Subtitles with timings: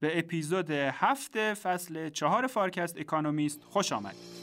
[0.00, 4.36] به اپیزود هفت فصل چهار فارکست اکانومیست خوش آمدید.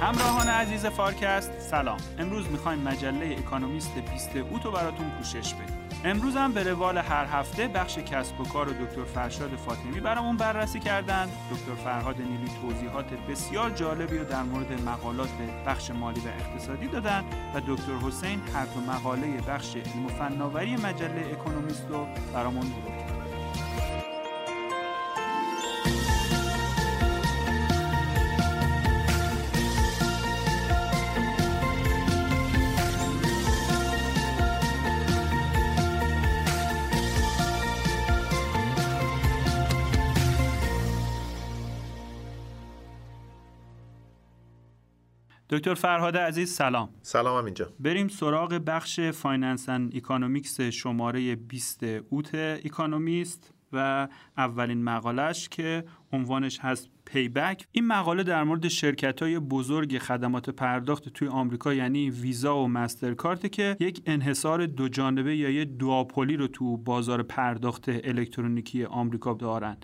[0.00, 6.52] همراهان عزیز فارکست سلام امروز می‌خوایم مجله اکانومیست 20 اوتو براتون پوشش بدیم امروز هم
[6.52, 11.28] به روال هر هفته بخش کسب و کار و دکتر فرشاد فاطمی برامون بررسی کردن.
[11.50, 15.28] دکتر فرهاد نیلی توضیحات بسیار جالبی رو در مورد مقالات
[15.66, 20.76] بخش مالی و اقتصادی دادن و دکتر حسین هر دو مقاله بخش علم و فناوری
[20.76, 23.04] مجله اکونومیست رو برامون مرور
[45.54, 46.88] دکتر فرهاد عزیز سلام.
[47.02, 54.84] سلام هم اینجا بریم سراغ بخش finance and economics شماره 20 اوت اکانومیست و اولین
[54.84, 57.66] مقالش که عنوانش هست payback.
[57.72, 63.52] این مقاله در مورد شرکت های بزرگ خدمات پرداخت توی آمریکا یعنی ویزا و مسترکارت
[63.52, 69.76] که یک انحصار دو جانبه یا یه duopoly رو تو بازار پرداخت الکترونیکی آمریکا دارن.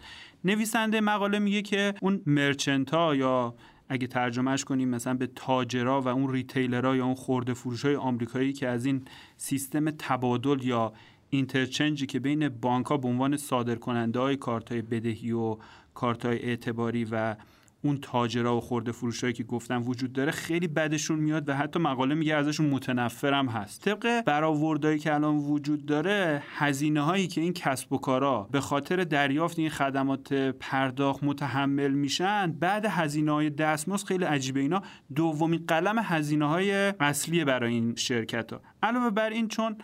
[0.44, 3.54] نویسنده مقاله میگه که اون merchant ها یا
[3.92, 8.52] اگه ترجمهش کنیم مثلا به تاجرا و اون ریتیلرها یا اون خورده فروش های آمریکایی
[8.52, 9.04] که از این
[9.36, 10.92] سیستم تبادل یا
[11.30, 15.56] اینترچنجی که بین بانک ها به عنوان صادر کننده های کارت های بدهی و
[15.94, 17.36] کارت های اعتباری و
[17.82, 22.14] اون تاجرا و خورده فروشایی که گفتن وجود داره خیلی بدشون میاد و حتی مقاله
[22.14, 23.84] میگه ازشون متنفرم هست.
[23.84, 29.04] طبق برآوردهایی که الان وجود داره هزینه هایی که این کسب و کارا به خاطر
[29.04, 34.82] دریافت این خدمات پرداخت متحمل میشن بعد هزینه های دستمزد خیلی عجیبه اینا.
[35.14, 39.76] دومین قلم هزینه های اصلی برای این شرکت ها علاوه بر این چون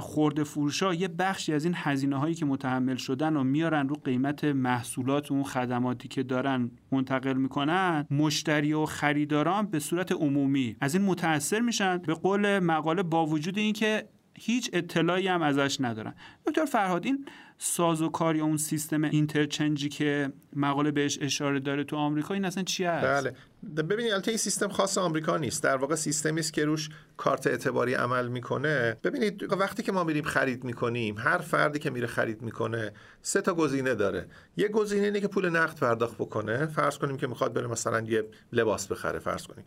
[0.00, 4.44] خورده فروشا یه بخشی از این هزینه هایی که متحمل شدن و میارن رو قیمت
[4.44, 8.06] محصولات اون خدماتی که دارن منتقل می‌کنن.
[8.10, 11.98] مشتری و خریداران به صورت عمومی از این متاثر میشن.
[11.98, 16.14] به قول مقاله با وجود اینکه هیچ اطلاعی هم ازش ندارن.
[16.46, 17.26] دکتر فرهاد این
[17.58, 22.84] سازوکار یا اون سیستم اینترچنجی که مقاله بهش اشاره داره تو آمریکا این اصلا چی
[22.84, 23.34] هست؟ بله.
[23.82, 25.62] ببینید البته این سیستم خاص آمریکا نیست.
[25.62, 28.96] در واقع سیستمی است که روش کارت اعتباری عمل می‌کنه.
[29.04, 33.54] ببینید وقتی که ما میریم خرید می‌کنیم هر فردی که میره خرید می‌کنه سه تا
[33.54, 34.26] گزینه داره.
[34.56, 36.66] یه گزینه اینه که پول نقد پرداخت بکنه.
[36.66, 39.64] فرض کنیم که می‌خواد بره مثلا یه لباس بخره فرض کنیم.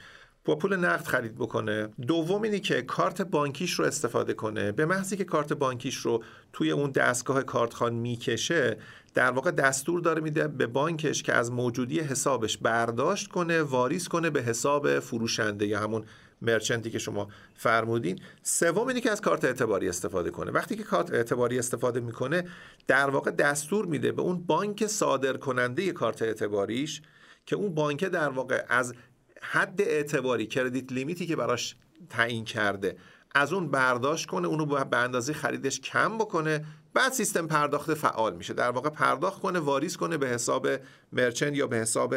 [0.50, 1.90] با پول نقد خرید بکنه.
[2.08, 4.72] دوم اینی که کارت بانکیش رو استفاده کنه.
[4.72, 6.24] به محضی که کارت بانکیش رو
[6.54, 8.78] توی اون دستگاه کارتخان می‌کشه
[9.14, 14.30] در واقع دستور داره میده به بانکش که از موجودی حسابش برداشت کنه واریز کنه
[14.30, 16.04] به حساب فروشنده یا همون
[16.42, 18.20] مرچنتی که شما فرمودین.
[18.44, 20.52] سوم اینی که از کارت اعتباری استفاده کنه.
[20.52, 22.44] وقتی که کارت اعتباری استفاده می‌کنه
[22.88, 27.02] در واقع دستور میده به اون بانک صادر کننده کارت اعتباریش
[27.46, 28.94] که اون بانک در واقع از
[29.42, 31.76] حد اعتباری کردیت لیمیتی که براش
[32.10, 32.98] تعیین کرده
[33.36, 38.54] از اون برداشت کنه اونو به اندازه خریدش کم بکنه بعد سیستم پرداخت فعال میشه.
[38.54, 40.68] در واقع پرداخت کنه واریز کنه به حساب
[41.12, 42.16] مرچنت یا به حساب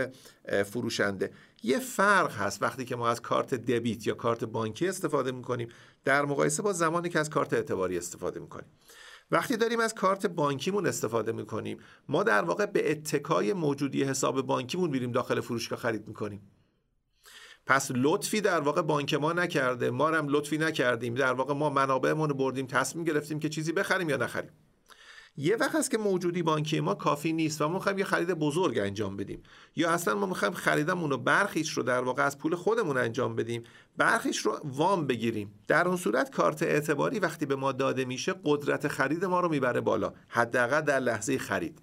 [0.65, 1.32] فروشنده.
[1.62, 5.69] یه فرق هست وقتی که ما از کارت دبیت یا کارت بانکی استفاده می‌کنیم.
[6.05, 8.66] در مقایسه با زمانی که از کارت اعتباری استفاده می‌کنیم.
[9.31, 11.78] وقتی داریم از کارت بانکیمون استفاده می‌کنیم
[12.09, 16.50] ما در واقع به اتکای موجودی حساب بانکیمون میریم داخل فروشگاه خرید می‌کنیم.
[17.67, 21.15] پس لطفی در واقع بانک ما نکرده ما هم لطفی نکردیم.
[21.15, 24.50] در واقع ما منابعمون رو بردیم تصمیم گرفتیم که چیزی بخریم یا نخریم.
[25.37, 28.78] یه وقت هست که موجودی بانکی ما کافی نیست و ما می‌خوایم یه خرید بزرگ
[28.78, 29.43] انجام بدیم.
[29.77, 33.62] یا اصلا ما می‌خوایم خریدمون رو برخیش رو در واقع از پول خودمون انجام بدیم
[33.97, 35.55] برخیش رو وام بگیریم.
[35.69, 39.81] در اون صورت کارت اعتباری وقتی به ما داده میشه قدرت خرید ما رو می‌بره
[39.81, 40.12] بالا.
[40.29, 41.83] حداقل در لحظه خرید.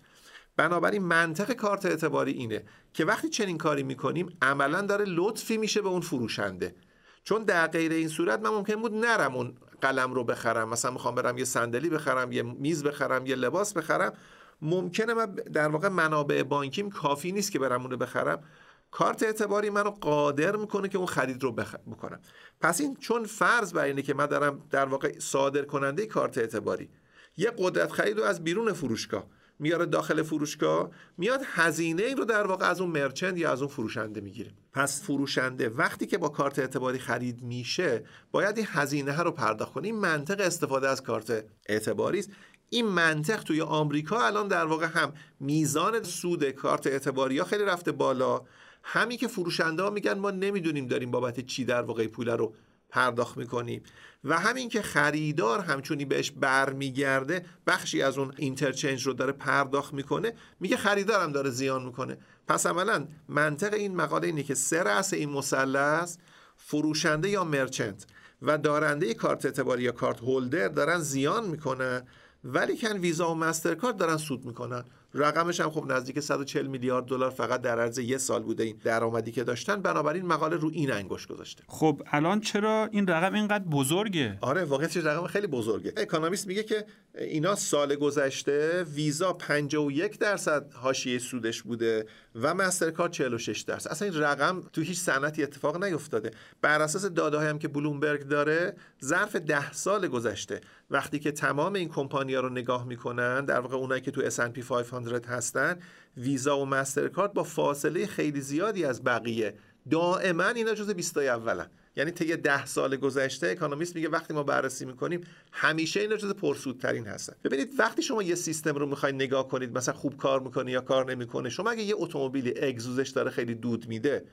[0.59, 2.63] بنابراین منطق کارت اعتباری اینه
[2.93, 6.75] که وقتی چنین کاری می‌کنیم عملا داره لطفی میشه به اون فروشنده.
[7.23, 10.69] چون در غیر این صورت من ممکن بود نرم اون قلم رو بخرم.
[10.69, 14.13] مثلا می‌خوام برم یه صندلی بخرم یه میز بخرم یه لباس بخرم.
[14.61, 18.43] ممکنه من در واقع منابع بانکیم کافی نیست که برم اون رو بخرم.
[18.91, 21.51] کارت اعتباری منو قادر می‌کنه که اون خرید رو.
[21.51, 22.19] بکنم.
[22.61, 26.89] پس این چون فرض بر اینه که من دارم در واقع صادر کننده کارت اعتباری
[27.37, 32.47] یه قدرت خرید رو از بیرون فروشگاه میاره داخل فروشگاه میاد هزینه این رو در
[32.47, 34.51] واقع از اون مرچند یا از اون فروشنده می‌گیره.
[34.73, 39.73] پس فروشنده وقتی که با کارت اعتباری خرید میشه باید این هزینه ها رو پرداخت
[39.73, 39.87] کنه.
[39.87, 42.29] این منطق استفاده از کارت اعتباری است.
[42.69, 47.91] این منطق توی آمریکا الان در واقع هم میزان سود کارت اعتباری ها خیلی رفته
[47.91, 48.41] بالا.
[48.83, 52.53] همی که فروشنده ها میگن ما نمی‌دونیم داریم بابت چی در واقع پول رو
[52.89, 53.83] پرداخت می‌کنیم
[54.23, 60.33] و همین که خریدار همچونی بهش برمیگرده بخشی از اون اینترچنج رو داره پرداخت می‌کنه
[60.59, 62.17] میگه خریدارم داره زیان می‌کنه.
[62.47, 66.17] پس عملا منطق این مقاله اینه که سه رأس این مثلث
[66.57, 68.05] فروشنده یا مرچنت.
[68.41, 72.07] و دارنده کارت اعتباری یا کارت هولدر دارن زیان می‌کنن
[72.43, 74.83] ولی کن ویزا و مسترکارد دارن سود می‌کنن.
[75.13, 79.31] رقمش هم خب نزدیک 140 میلیارد دلار فقط در عرض یه سال بوده این درآمدی
[79.31, 79.81] که داشتن.
[79.81, 81.63] بنابراین مقاله رو این انگشت گذاشته.
[81.67, 85.93] خب الان چرا این رقم اینقدر بزرگه؟ آره واقعا رقم خیلی بزرگه.
[85.97, 86.85] اکونومیست میگه که
[87.17, 93.91] اینا سال گذشته ویزا 51 درصد حاشیه سودش بوده و مسترکارد 46 درصد.
[93.91, 96.31] اصلا این رقم تو هیچ صنعتی اتفاق نیفتاده.
[96.61, 100.61] بر اساس داده هم که بلومبرگ داره ظرف ده سال گذشته.
[100.91, 104.98] وقتی که تمام این کمپانیا رو نگاه می‌کنن در واقع اونایی که تو S&P 500
[105.27, 105.79] هستن
[106.17, 109.53] ویزا و مسترکارد با فاصله خیلی زیادی از بقیه.
[109.89, 111.69] دائما اینا جز 20 اولن.
[111.95, 117.07] یعنی طی ده سال گذشته اکانومیست میگه وقتی ما بررسی می‌کنیم همیشه اینا جز پرسودترین
[117.07, 117.33] هستن.
[117.43, 121.11] ببینید وقتی شما یه سیستم رو می‌خواید نگاه کنید مثلا خوب کار می‌کنه یا کار
[121.11, 124.25] نمی‌کنه شما اگه یه اتومبیلی اگزوزش داره خیلی دود میده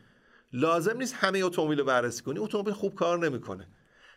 [0.53, 2.39] لازم نیست همه اتومبیل رو بررسی کنی.
[2.39, 3.69] اتومبیل خوب کار نمی‌کنه.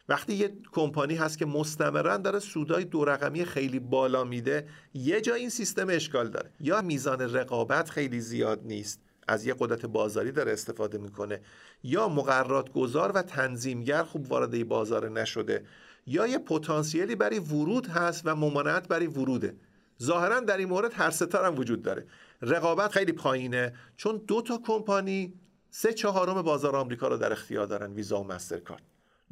[0.09, 5.33] وقتی یه کمپانی هست که مستمرا داره سودای دو رقمی خیلی بالا میده یه جا
[5.33, 6.49] این سیستم اشکال داره.
[6.59, 11.41] یا میزان رقابت خیلی زیاد نیست از یه قدرت بازاری داره استفاده می‌کنه
[11.83, 15.65] یا مقررات گذار و تنظیمگر خوب وارد بازار نشده
[16.05, 19.55] یا یه پتانسیلی برای ورود هست و ممانعت برای وروده.
[20.03, 22.05] ظاهرا در این مورد هر ستار هم وجود داره.
[22.41, 25.33] رقابت خیلی پایینه چون دو تا کمپانی
[25.69, 28.83] سه چهارم بازار آمریکا رو در اختیار دارن ویزا و مسترکارد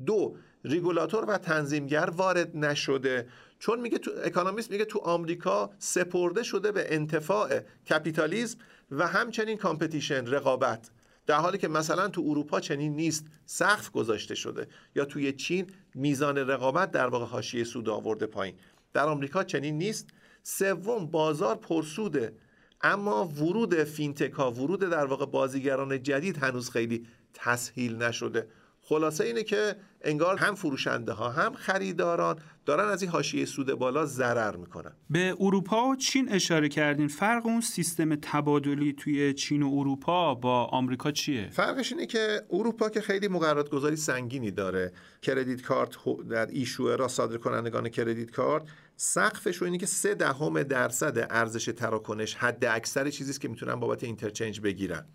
[0.05, 3.27] دو ریگولاتور و تنظیمگر وارد نشده.
[3.59, 7.59] چون میگه تو اکانومیست میگه تو آمریکا سپرده شده به انتفاع
[7.89, 8.57] کپیتالیزم
[8.91, 10.89] و همچنین competition رقابت.
[11.25, 14.67] در حالی که مثلا تو اروپا چنین نیست سقف گذاشته شده.
[14.95, 18.55] یا توی چین میزان رقابت در واقع حاشیه سود آورده پایین.
[18.93, 20.07] در آمریکا چنین نیست.
[20.43, 22.33] سوم بازار پرسوده
[22.81, 28.47] اما ورود فینتک ها ورود در واقع بازیگران جدید هنوز خیلی تسهیل نشده.
[28.81, 29.75] خلاصه اینه که
[30.07, 34.91] انگار هم فروشنده ها هم خریداران دارن از این حاشیه سود بالا ضرر می‌کنن.
[35.09, 40.65] به اروپا و چین اشاره کردین فرق اون سیستم تبادلی توی چین و اروپا با
[40.65, 44.91] آمریکا چیه؟ فرقش اینه که اروپا که خیلی مقررات گذاری سنگینی داره.
[45.21, 45.89] کردیت کارت
[46.29, 48.63] در ایشوه را صادر کنندگان کردیت کارت
[48.95, 54.61] سقفش اینه که سه دهم درصد ارزش تراکنش حد اکثر چیزی که می‌تونن بابت اینترچنج
[54.61, 55.05] بگیرن.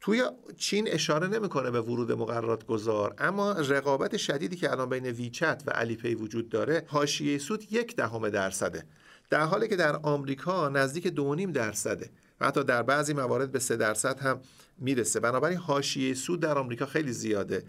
[0.00, 0.24] توی
[0.56, 5.70] چین اشاره نمی‌کنه به ورود مقررات گذار اما رقابت شدیدی که الان بین ویچت و
[5.70, 8.84] علی وجود داره حاشیه سود یک دهم درصده.
[9.30, 12.10] در حالی که در آمریکا نزدیک دو نیم درصده
[12.40, 14.40] و حتی در بعضی موارد به سه درصد هم
[14.78, 15.20] می‌رسه.
[15.20, 17.64] بنابراین حاشیه سود در آمریکا خیلی زیاده.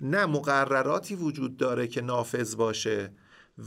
[0.00, 3.12] نه مقرراتی وجود داره که نافذ باشه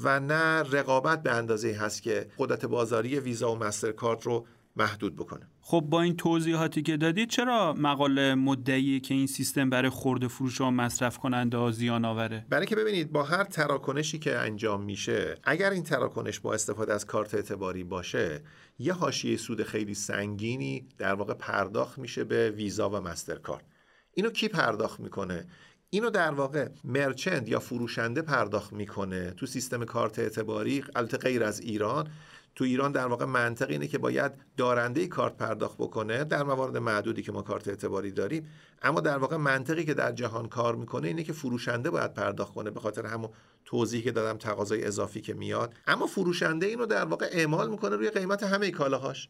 [0.04, 4.45] و نه رقابت به اندازه هست که قدرت بازاری ویزا و مسترکارت رو
[4.75, 5.48] محدود بکنه.
[5.62, 10.62] خب با این توضیحاتی که دادید چرا مقاله مدعی که این سیستم برای خورده فروش
[10.62, 15.70] و مصرف کننده زیان آوره؟ برای که ببینید با هر تراکنشی که انجام میشه اگر
[15.70, 18.42] این تراکنش با استفاده از کارت اعتباری باشه
[18.80, 23.66] یه حاشیه سود خیلی سنگینی در واقع پرداخت میشه به ویزا و مسترکارد.
[24.14, 25.45] اینو کی پرداخت می‌کنه؟
[25.90, 31.59] اینو در واقع مرچند یا فروشنده پرداخت می‌کنه تو سیستم کارت اعتباری البته غیر از
[31.59, 32.07] ایران.
[32.56, 37.22] تو ایران در واقع منطق اینه که باید دارنده کارت پرداخت بکنه در موارد معدودی
[37.22, 38.50] که ما کارت اعتباری داریم.
[38.81, 42.72] اما در واقع منطقی که در جهان کار می‌کنه اینه که فروشنده باید پرداخت کنه
[42.72, 43.30] به خاطر همون
[43.66, 45.74] توضیحی که دادم تقاضای اضافی که میاد.
[45.88, 49.30] اما فروشنده اینو در واقع اعمال می‌کنه روی قیمت همه کالاهاش.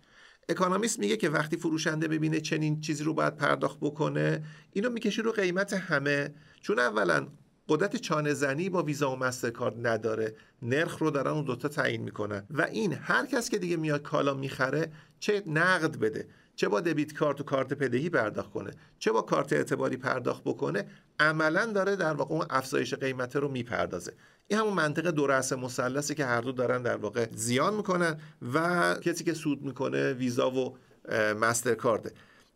[0.50, 5.32] اکانومیست میگه که وقتی فروشنده ببینه چنین چیزی رو باید پرداخت بکنه اینو می‌کشه رو
[5.32, 6.34] قیمت همه.
[6.62, 7.28] چون اولا
[7.70, 10.36] قدرت چانه زنی با ویزا و مسترکارد نداره.
[10.62, 12.44] نرخ رو دارن اون دوتا تعیین می‌کنن.
[12.50, 17.14] و این هر کس که دیگه میاد کالا می‌خره چه نقد بده؟ چه با دبیت
[17.14, 20.86] کارت و کارت بدهی پرداخت کنه؟ چه با کارت اعتباری پرداخت بکنه؟
[21.20, 24.14] عملا داره در واقع اون افزایش قیمته رو می‌پردازه.
[24.48, 28.20] این همون منطقه دو رأس مثلثی که هر دو دارن در واقع زیان می‌کنن
[28.54, 30.78] و کسی که سود می‌کنه ویزا و
[31.42, 32.12] مسترکارده.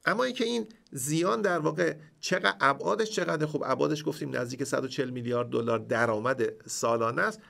[0.06, 5.50] اما اینکه این زیان در واقع چقدر ابعادش چقدر خوب ابعادش گفتیم نزدیک 140 میلیارد
[5.50, 7.42] دلار درآمد سالانه است.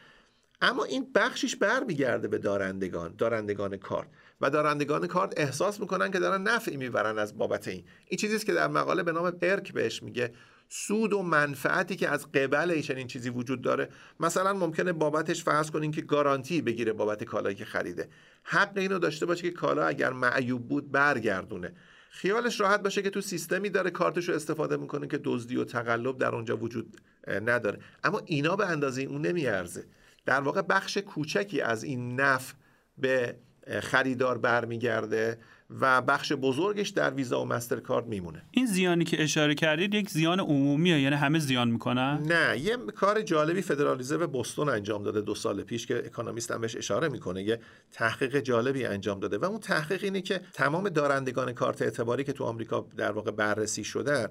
[0.61, 4.07] اما این بخشیش برمیگرده به دارندگان دارندگان کارت.
[4.41, 7.83] و دارندگان کارت احساس می‌کنن که دارن نفعی می‌برن از بابت این.
[8.07, 10.33] این چیزی که در مقاله به نام ارک بهش میگه.
[10.69, 13.89] سود و منفعتی که از قبل چنین چیزی وجود داره
[14.19, 18.09] مثلا ممکنه بابتش فرض کنین که گارانتی بگیره بابت کالایی که خریده.
[18.43, 21.73] حق اینو داشته باشه که کالا اگر معیوب بود برگردونه.
[22.09, 26.17] خیالش راحت باشه که تو سیستمی داره کارتش رو استفاده می‌کنه که دزدی و تقلب
[26.17, 27.79] در اونجا وجود نداره.
[28.03, 29.85] اما اینا به اندازه اون نمیارزه.
[30.25, 32.53] در واقع بخش کوچکی از این نف
[32.97, 33.35] به
[33.81, 35.37] خریدار برمیگرده.
[35.69, 38.41] و بخش بزرگش در ویزا و مسترکارد میمونه.
[38.51, 43.21] این زیانی که اشاره کردید یک زیان عمومیه یعنی همه زیان می‌کنن؟ نه یه کار
[43.21, 47.43] جالبی فدرال رزرو بوستون انجام داده دو سال پیش که اکونومیست هم بهش اشاره می‌کنه.
[47.43, 47.59] یه
[47.91, 52.43] تحقیق جالبی انجام داده و اون تحقیق اینه که تمام دارندگان کارت اعتباری که تو
[52.43, 54.27] آمریکا در واقع بررسی شدن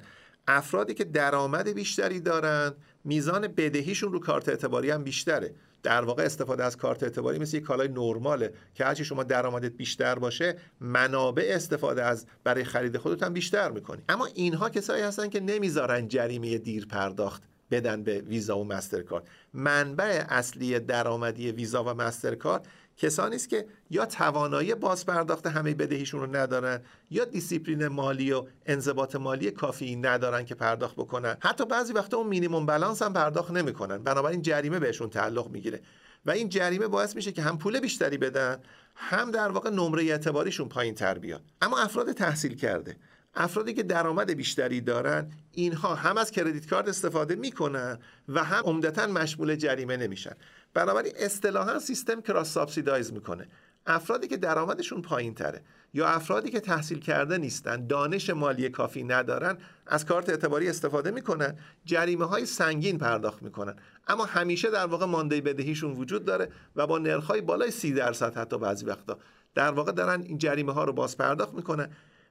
[0.49, 2.73] افرادی که درآمد بیشتری دارن
[3.07, 5.55] میزان بدهیشون رو کارت اعتباری هم بیشتره.
[5.83, 10.19] در واقع استفاده از کارت اعتباری مثل یک کالای نرماله که هرچی شما درآمدت بیشتر
[10.19, 14.03] باشه منابع استفاده از برای خرید خودت هم بیشتر می‌کنی.
[14.09, 19.29] اما اینها کسایی هستن که نمی‌ذارن جریمه دیر پرداخت بدن به ویزا و مسترکارد.
[19.55, 22.67] منبع اصلی درآمدی ویزا و مسترکارد
[22.97, 28.45] کسانی است که یا توانایی باز پرداخت همه بدهیشون رو ندارن یا دیسیپلین مالی و
[28.67, 31.37] انضباط مالی کافی ندارن که پرداخت بکنن.
[31.41, 33.99] حتی بعضی وقتا اون minimum balance هم پرداخت نمی‌کنن.
[33.99, 35.81] بنابراین جریمه بهشون تعلق می‌گیره.
[36.27, 38.59] و این جریمه باعث میشه که هم پول بیشتری بدن
[38.95, 41.43] هم در واقع نمره اعتباریشون پایین تر بیاد.
[41.63, 42.97] اما افراد تحصیل کرده
[43.35, 47.99] افرادی که درآمد بیشتری دارن اینها هم از credit card استفاده می‌کنن
[48.29, 50.37] و هم عمدتا مشمول جریمه نمیشن.
[50.77, 53.49] بنابراین اصطلاحا سیستم cross subsidize می‌کنه.
[53.87, 55.63] افرادی که درآمدشون پایین تره
[55.95, 61.57] یا افرادی که تحصیل کرده نیستن دانش مالی کافی ندارن از کارت اعتباری استفاده می‌کنن
[61.85, 63.77] جریمه های سنگین پرداخت می‌کنن.
[64.09, 68.59] اما همیشه در واقع مانده بدهیشون وجود داره و با نرخ‌های بالای سی درصد حتی
[68.59, 69.19] بعضی وقتا.
[69.55, 71.91] در واقع دارن این جریمه ها رو باز پرداخت می‌کنن.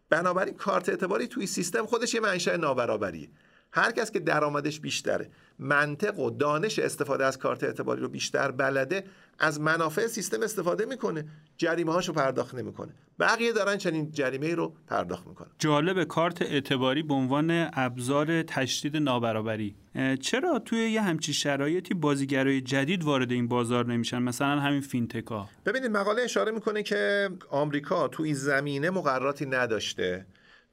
[0.09, 3.29] بنابراین کارت اعتباری توی سیستم خودش یه منشأ نابرابریه.
[3.75, 5.29] هر کس که درآمدش بیشتره.
[5.59, 9.03] منطق و دانش استفاده از کارت اعتباری رو بیشتر بلده
[9.39, 11.25] از منافع سیستم استفاده می‌کنه.
[11.57, 12.93] جریمه هاشو پرداخت نمی‌کنه.
[13.19, 15.47] بقیه دارن چنین جریمه رو پرداخت می‌کنن.
[15.59, 19.75] جالب کارت اعتباری به عنوان ابزار تشدید نابرابری.
[20.21, 25.49] چرا توی یه همچی شرایطی بازیگرای جدید وارد این بازار نمیشن؟ مثلا همین فینتکا.
[25.65, 30.25] ببینید مقاله اشاره می‌کنه که آمریکا تو این زمینه مقرراتی نداشته.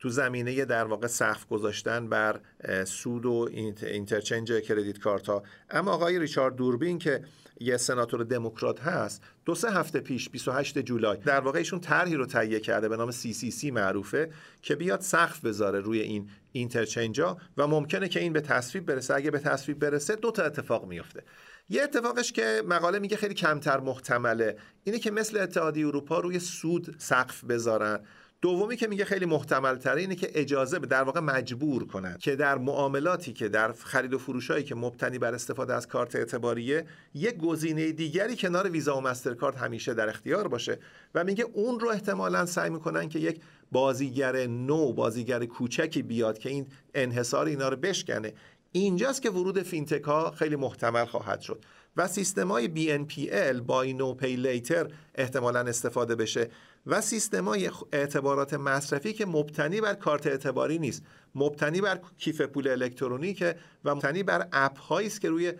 [0.02, 2.40] تو زمینه در واقع سقف گذاشتن بر
[2.85, 3.49] سود و
[3.82, 7.23] اینترچنج کردیت کارت ها اما آقای ریچارد دوربین که
[7.61, 12.26] یه سناتور دموکرات هست دو سه هفته پیش 28 جولای در واقع ایشون طرحی رو
[12.26, 14.30] تهیه کرده به نام CCC معروفه
[14.62, 19.14] که بیاد سقف بذاره روی این اینترچنجا و ممکنه که این به تصویب برسه.
[19.14, 21.23] اگه به تصویب برسه دو تا اتفاق میفته
[21.68, 26.94] یه اتفاقش که مقاله میگه خیلی کمتر محتمله اینه که مثل اتحادیه اروپا روی سود
[26.99, 28.00] سقف بذارن.
[28.43, 32.37] دومی که میگه خیلی محتمل تره اینه که اجازه به در واقع مجبور کنن که
[32.37, 37.37] در معاملاتی که در خرید و فروشایی که مبتنی بر استفاده از کارت اعتباریه یک
[37.37, 40.79] گزینه دیگری کنار ویزا و مسترکارت همیشه در اختیار باشه
[41.15, 43.41] و میگه اون رو احتمالا سعی می‌کنن که یک
[43.73, 48.33] بازیگر نو بازیگر کوچکی بیاد که این انحصار اینا رو بشکنه.
[48.73, 51.65] اینجاست که ورود fintech ها خیلی محتمل خواهد شد
[51.97, 56.51] و سیستم های BNPL buy now pay later احتمالا استفاده بشه.
[56.87, 61.03] و سیستم های اعتبارات مصرفی که مبتنی بر کارت اعتباری نیست.
[61.35, 65.53] مبتنی بر کیف پول الکترونیکه و مبتنی بر app هایی است که روی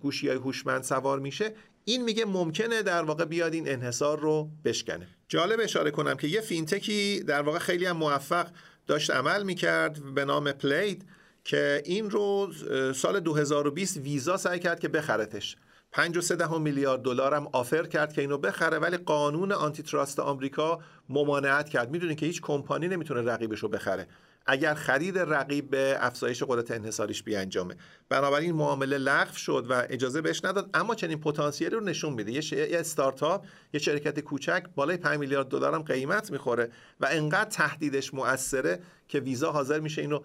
[0.00, 1.54] گوشی های هوشمند سوار میشه.
[1.84, 5.08] این میگه ممکنه در واقع بیاد این انحصار رو بشکنه.
[5.28, 8.46] جالب اشاره کنم که یه fintech ی در واقع خیلی هم موفق
[8.86, 11.06] داشت عمل می‌کرد به نام پلید
[11.44, 12.52] که این رو
[12.94, 15.56] سال 2020 ویزا سعی کرد که بخرتش.
[15.92, 20.78] 5 دهم میلیارد دلار هم آفر کرد که اینو بخره ولی قانون آنتی تراست آمریکا
[21.08, 21.90] ممانعت کرد.
[21.90, 24.06] می‌دونید که هیچ کمپانی نمی‌تونه رقیبش رو بخره.
[24.46, 27.76] اگر خرید رقیب به افزایش قدرت انحصاریش بیانجامه.
[28.08, 32.32] بنابراین معامله لغو شد و اجازه بهش نداد اما چنین پتانسیلی رو نشون میده.
[32.32, 32.52] یه, ش...
[32.52, 36.70] یه استارتاپ یه شرکت کوچک بالای 5 میلیارد دلار هم قیمت می‌خوره
[37.00, 40.20] و انقدر تهدیدش مؤثره که ویزا حاضر میشه اینو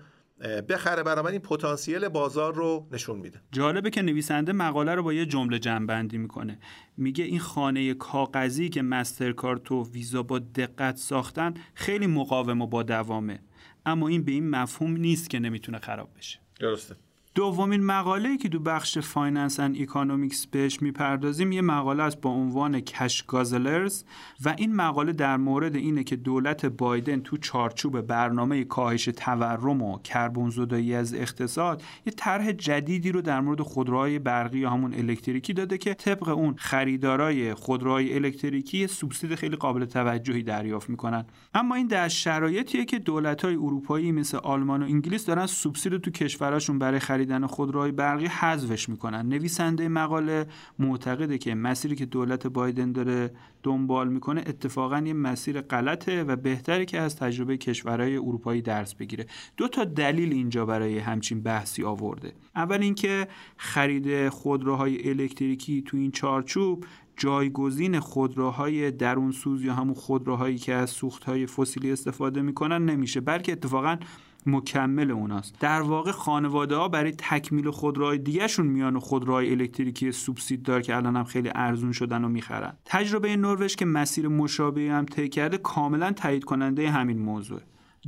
[0.70, 3.42] بخره بنابراین پتانسیل بازار رو نشون میده.
[3.52, 6.60] جالبه که نویسنده مقاله رو با یه جمله جمع‌بندی می‌کنه.
[6.98, 12.84] میگه این خانه کاغذی که مسترکارت و ویزا با دقت ساختن خیلی مقاوم و با
[12.84, 13.40] دوامه.
[13.86, 16.40] اما این به این مفهوم نیست که نمی‌تونه خراب بشه.
[16.60, 16.96] درسته.
[17.36, 22.80] دومین مقاله که تو بخش finance and economics بهش می‌پردازیم یه مقاله است با عنوان
[22.80, 24.04] cash guzzlers
[24.46, 29.98] و این مقاله در مورد اینه که دولت بایدن تو چارچوب برنامه کاهش تورم و
[29.98, 35.54] کربن زدایی از اقتصاد یه طرح جدیدی رو در مورد خودروهای برقی یا همون الکتریکی
[35.54, 41.26] داده که طبق اون خریدارای خودروهای الکتریکی سوبسید خیلی قابل توجهی دریافت می‌کنن.
[41.54, 46.80] اما این در شرایطیه که دولت‌های اروپایی مثل آلمان و انگلیس دارن سوبسید تو کشوراشون
[46.80, 49.26] برای خریدن خودروهای برقی حذفش می‌کنن.
[49.26, 50.46] نویسنده مقاله
[50.80, 53.32] معتقده که مسیری که دولت بایدن داره
[53.64, 59.26] دنبال می‌کنه اتفاقا یه مسیر غلطه و بهتره که از تجربه کشورهای اروپایی درس بگیره.
[59.58, 62.34] دو تا دلیل اینجا برای همچین بحثی آورده.
[62.56, 63.28] اول اینکه
[63.58, 66.86] خرید خودروهای الکتریکی تو این چارچوب
[67.18, 73.52] جایگزین خودروهای درون سوز یا همون خودروهایی که از سوختهای فسیلی استفاده می‌کنن نمیشه بلکه
[73.52, 73.98] اتفاقا
[74.46, 75.56] مکمل اوناست.
[75.60, 80.96] در واقع خانواده ها برای تکمیل خودروهای دیگهشون میان و خودروهای الکتریکی سوبسید دار که
[80.96, 82.74] الان هم خیلی ارزون شدن و می‌خرن.
[82.86, 87.62] تجربه نروژ که مسیر مشابهی هم طی کرده کاملا تایید کننده همین موضوع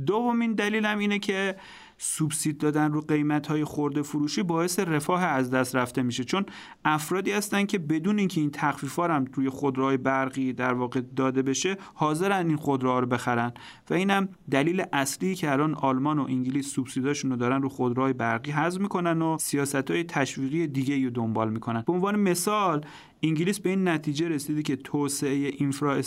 [0.06, 1.56] دومین دلیل هم اینه که
[1.98, 6.24] سوبسید دادن رو قیمت های خورده فروشی باعث رفاه از دست رفته میشه.
[6.24, 6.46] چون
[6.84, 11.76] افرادی هستن که بدون اینکه این تخفیفا هم روی خودروهای برقی در واقع داده بشه
[11.94, 13.52] حاضرن این خودروها رو بخرن.
[13.90, 18.50] و اینم دلیل اصلی که الان آلمان و انگلیس سوبسیداشون رو دارن رو خودروهای برقی
[18.50, 21.84] حذف می‌کنن و سیاست های تشویقی دیگه رو دنبال می‌کنن.
[21.86, 22.84] به عنوان مثال
[23.22, 26.02] انگلیس به این نتیجه رسیده که توسعه اینفرا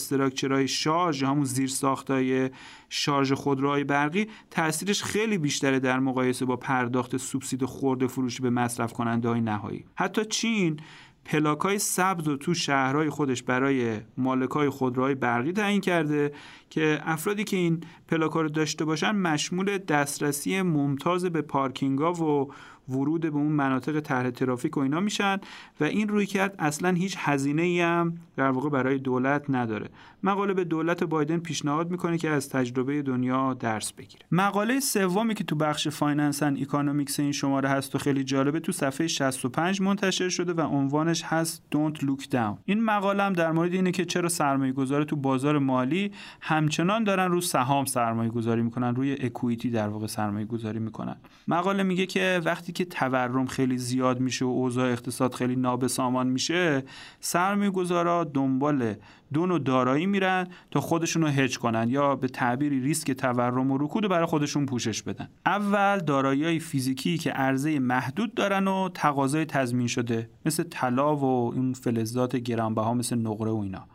[0.65, 2.49] شارژ همون زیر ساختای
[2.89, 8.93] شارژ خودروهای برقی تاثیرش خیلی بیشتره در مقایسه با پرداخت سوبسید خورده فروشی به مصرف
[8.93, 9.85] کننده های نهایی.
[9.95, 10.79] حتی چین
[11.25, 16.31] پلاک های سبز و تو شهرهای خودش برای مالک های خودروهای برقی تعیین کرده
[16.69, 22.53] که افرادی که این پلاک رو داشته باشن مشمول دسترسی ممتاز به پارکینگ ها و
[22.89, 25.37] ورود به اون مناطق طرح ترافیک و اینا میشن
[25.79, 29.89] و این رویکرد اصلا هیچ هزینه ای هم در واقع برای دولت نداره.
[30.23, 34.25] مقاله به دولت بایدن پیشنهاد می‌کنه که از تجربه دنیا درس بگیره.
[34.31, 38.71] مقاله سومی که تو بخش Finance and Economics این شماره هست و خیلی جالبه تو
[38.71, 42.57] صفحه 65 منتشر شده و عنوانش هست Don't Look Down.
[42.65, 46.11] این مقاله هم در مورد اینه که چرا سرمایه گذار تو بازار مالی
[46.41, 51.15] همچنان دارن رو سهام سرمایه گذاری می‌کنن روی equity در واقع سرمایه گذاری می‌کنن.
[51.47, 56.83] مقاله میگه که وقتی که تورم خیلی زیاد میشه و اوضاع اقتصاد خیلی نابسامان میشه
[57.19, 58.95] سرمایه گذارا دنبال
[59.33, 63.77] دو نوع دارایی میرن تا خودشون رو هج کنن یا به تعبیری ریسک تورم و
[63.77, 65.29] رکود برای خودشون پوشش بدن.
[65.45, 71.73] اول دارایی فیزیکی که عرضه محدود دارن و تقاضای تضمین شده مثل طلا و این
[71.73, 73.87] فلزات گرانبها مثل نقره و اینا.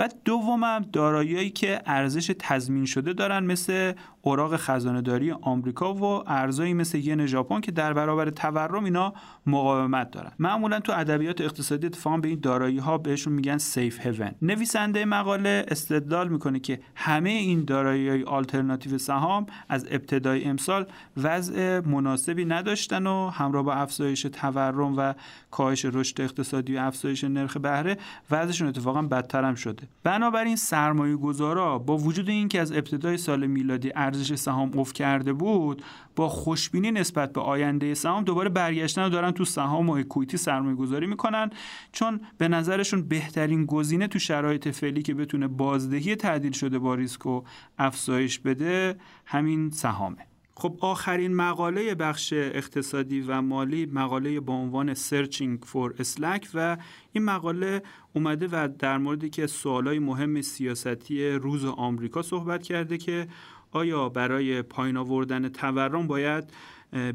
[0.00, 6.98] و دومم داراییایی که ارزش تضمین شده دارن مثل اوراق خزانه آمریکا و ارزایی مثل
[6.98, 9.14] ین ژاپن که در برابر تورم اینا
[9.46, 10.32] مقاومت دارن.
[10.38, 15.64] معمولا تو ادبیات اقتصادی اتفاقا به این دارایی ها بهشون میگن سیف هیون نویسنده مقاله
[15.68, 20.86] استدلال می‌کنه که همه این دارایی های آلترناتیو سهام از ابتدای امسال
[21.16, 25.14] وضع مناسبی نداشتن و همراه با افزایش تورم و
[25.50, 27.96] کاهش رشد اقتصادی و افزایش نرخ بهره
[28.30, 29.89] وضعشون اتفاقا بدتر هم شده.
[30.02, 35.82] بنابراین سرمایه گذارا با وجود اینکه از ابتدای سال میلادی ارزش سهام افت کرده بود
[36.16, 40.76] با خوشبینی نسبت به آینده سهام دوباره برگشتن و دارن تو سهام و اکویتی سرمایه
[40.76, 41.50] گذاری می‌کنن.
[41.92, 47.26] چون به نظرشون بهترین گزینه تو شرایط فعلی که بتونه بازدهی تعدیل شده با ریسک
[47.26, 47.42] و
[47.78, 50.26] افزایش بده همین سهامه.
[50.54, 56.76] خب آخرین مقاله بخش اقتصادی و مالی مقاله با عنوان Searching for Slack و
[57.12, 63.28] این مقاله اومده و در موردی که سوالای مهم سیاستی روز آمریکا صحبت کرده که
[63.72, 66.44] آیا برای پایین آوردن تورم باید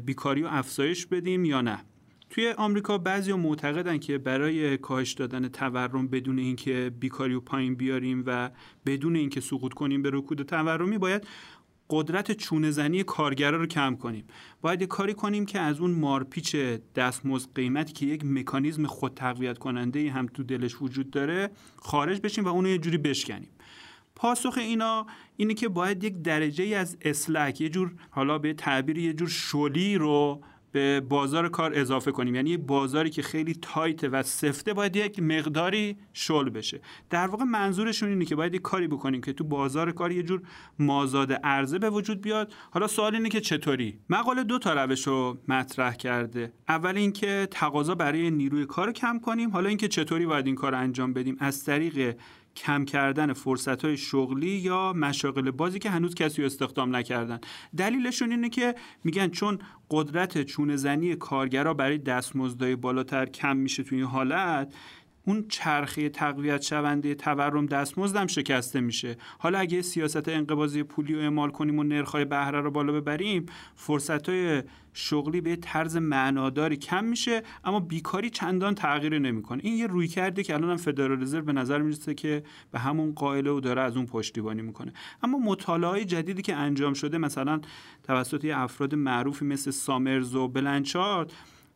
[0.04, 1.78] بیکاری و افزایش بدیم یا نه؟
[2.30, 8.24] توی آمریکا بعضی معتقدن که برای کاهش دادن تورم بدون اینکه بیکاری و پایین بیاریم
[8.26, 8.50] و
[8.86, 11.26] بدون اینکه سقوط کنیم به رکود تورمی باید
[11.90, 14.24] قدرت چونه زنی کارگرا رو کم کنیم.
[14.60, 16.56] باید کاری کنیم که از اون مارپیچ
[16.94, 22.44] دستمزد قیمتی که یک مکانیزم خود تقویت کننده هم تو دلش وجود داره خارج بشیم
[22.44, 23.50] و اونو یه جوری بشکنیم.
[24.14, 29.12] پاسخ اینا اینه که باید یک درجه از اسلک یه جور حالا به تعبیر یه
[29.12, 32.34] جور شلی رو به بازار کار اضافه کنیم.
[32.34, 36.80] یعنی یه بازاری که خیلی تایت و سفته باید یک مقداری شل بشه.
[37.10, 40.42] در واقع منظورشون اینه که باید یک کاری بکنیم که تو بازار کار یه جور
[40.78, 42.52] مازاد عرضه به وجود بیاد.
[42.70, 46.52] حالا سوال اینه که چطوری؟ مقاله دو تا روش رو مطرح کرده.
[46.68, 49.50] اول اینکه تقاضا برای نیروی کار کم کنیم.
[49.50, 51.36] حالا اینکه چطوری باید این کار انجام بدیم.
[51.40, 52.16] از طریق
[52.56, 57.40] کم کردن فرصت های شغلی یا مشاغل بازی که هنوز کسی استخدام نکردن.
[57.76, 59.58] دلیلشون اینه که میگن چون
[59.90, 64.74] قدرت چونه زنی کارگرا برای دستمزدهای بالاتر کم میشه توی این حالت
[65.28, 69.16] اون چرخه تقویت شونده تورم دستمزدم شکسته میشه.
[69.38, 74.62] حالا اگه سیاست انقباضی پولی رو اعمال کنیم و نرخ‌های بهره رو بالا ببریم فرصت‌های
[74.92, 79.60] شغلی به طرز معناداری کم میشه اما بیکاری چندان تغییر نمی‌کنه.
[79.64, 83.12] این یه روی کرده که الان هم فدرال رزرو به نظر می‌رسه که به همون
[83.12, 84.92] قائله و داره از اون پشتیبانی می‌کنه.
[85.22, 87.60] اما مطالعه جدیدی که انجام شده مثلا
[88.02, 91.32] توسط افراد معروفی مثل سامرز و بلنچارد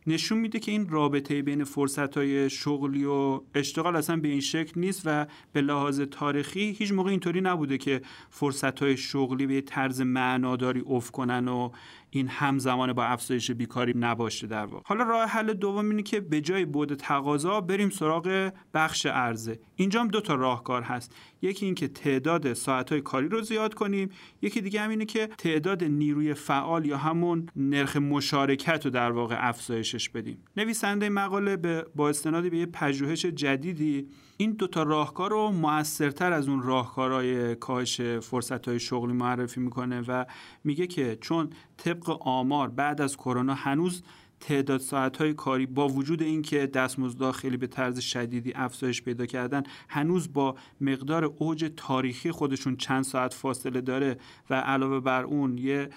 [0.07, 4.79] نشون میده که این رابطه بین فرصت های شغلی و اشتغال اصلا به این شکل
[4.79, 10.01] نیست و به لحاظ تاریخی هیچ موقع اینطوری نبوده که فرصت های شغلی به طرز
[10.01, 11.69] معناداری افت کنن و
[12.13, 14.83] این همزمان با افزایش بیکاری نباشه در واقع.
[14.85, 19.59] حالا راه حل دوم اینه که به جای بود تقاضا بریم سراغ بخش عرضه.
[19.75, 21.15] اینجا هم دو تا راهکار هست.
[21.41, 24.09] یکی اینکه تعداد ساعتهای کاری رو زیاد کنیم.
[24.41, 29.35] یکی دیگه هم اینه که تعداد نیروی فعال یا همون نرخ مشارکت رو در واقع
[29.39, 30.37] افزایشش بدیم.
[30.57, 34.07] نویسنده مقاله به با استناد به یه پژوهش جدیدی
[34.41, 40.25] این دوتا راهکار رو موثرتر از اون راهکارهای کاهش فرصت شغلی معرفی می‌کنه و
[40.63, 44.03] میگه که چون طبق آمار بعد از کرونا هنوز
[44.39, 50.33] تعداد ساعت کاری با وجود اینکه دستمزدها خیلی به طرز شدیدی افزایش پیدا کردن هنوز
[50.33, 54.17] با مقدار اوج تاریخی خودشون چند ساعت فاصله داره
[54.49, 55.89] و علاوه بر اون یه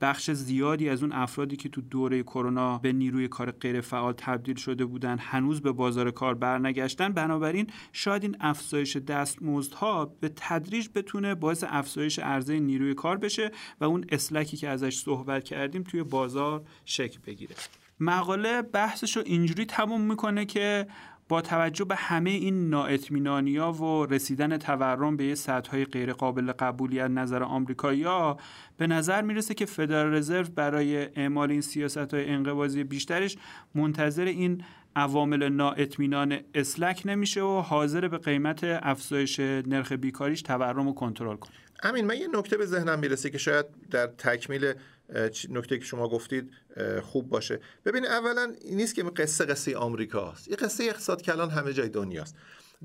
[0.00, 4.56] بخش زیادی از اون افرادی که تو دوره کرونا به نیروی کار غیر فعال تبدیل
[4.56, 11.34] شده بودن هنوز به بازار کار برنگشتن بنابراین شاید این افزایش دستمزدها به تدریج بتونه
[11.34, 16.64] باعث افزایش عرضه نیروی کار بشه و اون اسلکی که ازش صحبت کردیم توی بازار
[16.84, 17.54] شکل بگیره.
[18.00, 20.86] مقاله بحثش رو اینجوری تموم می‌کنه که
[21.28, 27.10] با توجه به همه این نااطمینانی‌ها و رسیدن تورم به یه غیر قابل قبولی از
[27.10, 28.38] نظر آمریکایی‌ها
[28.76, 33.36] به نظر می‌رسه که فدرال رزرو برای اعمال این سیاست‌های انقباضی بیشترش
[33.74, 34.64] منتظر این
[34.96, 41.52] عوامل نااطمینان اسلک نمیشه و حاضر به قیمت افزایش نرخ بیکاریش تورم رو کنترل کنه.
[41.82, 44.72] امین من یه نکته به ذهنم می‌رسه که شاید در تکمیل
[45.50, 46.50] نکته که شما گفتید
[47.02, 47.60] خوب باشه.
[47.84, 50.48] ببینید اولا نیست که قصه قصه آمریکاست.
[50.48, 52.36] این قصه اقتصاد کلان همه جای دنیاست.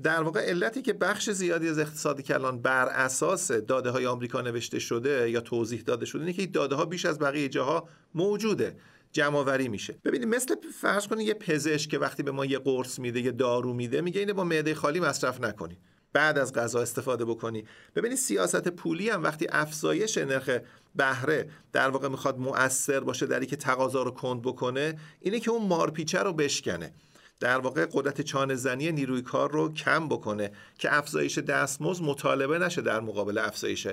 [0.02, 4.78] در واقع علتی که بخش زیادی از اقتصاد کلان بر اساس داده های آمریکا نوشته
[4.78, 8.76] شده یا توضیح داده شده اینه که داده ها بیش از بقیه جاها موجوده
[9.12, 9.94] جمع میشه.
[10.04, 13.74] ببینید مثل فرض کنید یه پزشک که وقتی به ما یه قرص میده یه دارو
[13.74, 15.78] میده میگه اینو با معده خالی مصرف نکنید
[16.12, 17.64] بعد از غذا استفاده بکنی.
[17.96, 20.58] ببینید سیاست پولی هم وقتی افزایش نرخ
[20.96, 25.68] بهره در واقع می‌خواد مؤثر باشه در که تقاضا رو کند بکنه اینه که اون
[25.68, 26.92] مارپیچه رو بشکنه.
[27.40, 32.82] در واقع قدرت چانه زنی نیروی کار رو کم بکنه که افزایش دستمزد مطالبه نشه
[32.82, 33.88] در مقابل افزایش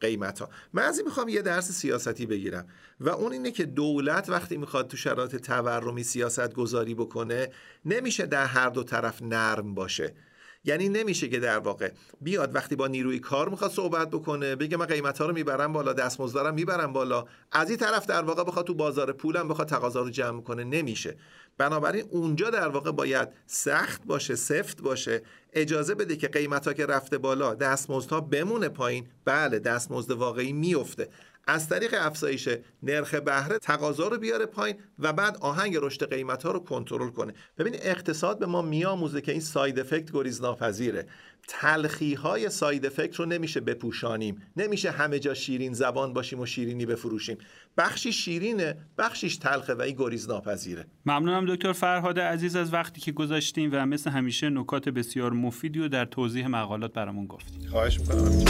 [0.00, 2.66] قیمت ها من از این می‌خوام یه درس سیاستی بگیرم
[3.00, 7.50] و اون اینه که دولت وقتی می‌خواد تو شرایط تورمی سیاست گذاری بکنه
[7.84, 10.14] نمیشه در هر دو طرف نرم باشه.
[10.64, 14.86] یعنی نمیشه که در واقع بیاد وقتی با نیروی کار می‌خواد صحبت بکنه بگه من
[14.86, 17.24] قیمت ها رو می‌برم بالا دستمزدارم می‌برم بالا.
[17.52, 21.16] از این طرف در واقع بخواد تو بازار پولم بخواد تقاضا رو جمع کنه نمیشه.
[21.58, 25.22] بنابراین اونجا در واقع باید سخت باشه سفت باشه
[25.52, 29.06] اجازه بده که قیمت ها که رفته بالا دستمزدها بمونه پایین.
[29.24, 31.08] بله دستمزد واقعی میفته.
[31.46, 32.48] از طریق افزایش
[32.82, 37.32] نرخ بهره تقاضا رو بیاره پایین و بعد آهنگ رشد قیمت ها رو کنترل کنه.
[37.58, 41.06] ببین اقتصاد به ما میآموزه که این side effect گریز ناپذیره
[41.48, 44.42] تلخی های side effect رو نمیشه بپوشانیم.
[44.56, 47.38] نمیشه همه جا شیرین زبان باشیم و شیرینی بفروشیم.
[47.76, 53.12] بخشی شیرینه بخشیش تلخه و این گریز ناپذیره ممنونم دکتر فرهاد عزیز از وقتی که
[53.12, 58.44] گذاشتید و مثل همیشه نکات بسیار مفیدی و در توضیح مقالات برامون گفتید خواهش می‌کنم.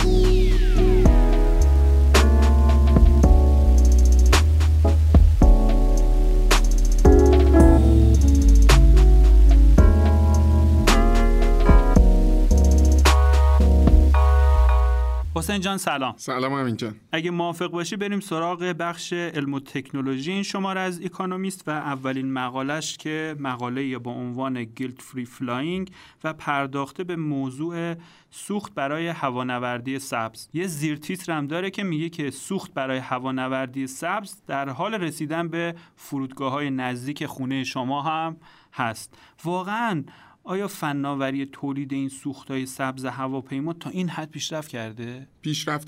[15.55, 16.15] حسین جان سلام.
[16.17, 16.95] سلام امین جان.
[17.13, 20.33] اگه موافق باشی بریم سراغ بخش علم و تکنولوژی.
[20.33, 25.91] این شماره از اکونومیست و اولین مقالش که مقاله با عنوان Guilt-free flying
[26.25, 27.95] و پرداخته به موضوع
[28.31, 30.49] سوخت برای هوانوردی سبز.
[30.55, 35.75] یه زیرتیتر هم داره که میگه که سوخت برای هوانوردی سبز در حال رسیدن به
[35.97, 38.37] فرودگاه های نزدیک خونه شما هم
[38.73, 39.15] هست.
[39.45, 40.05] واقعا
[40.47, 45.27] آیا فناوری تولید این سوختهای سبز هواپیما تا این حد پیشرفت کرده؟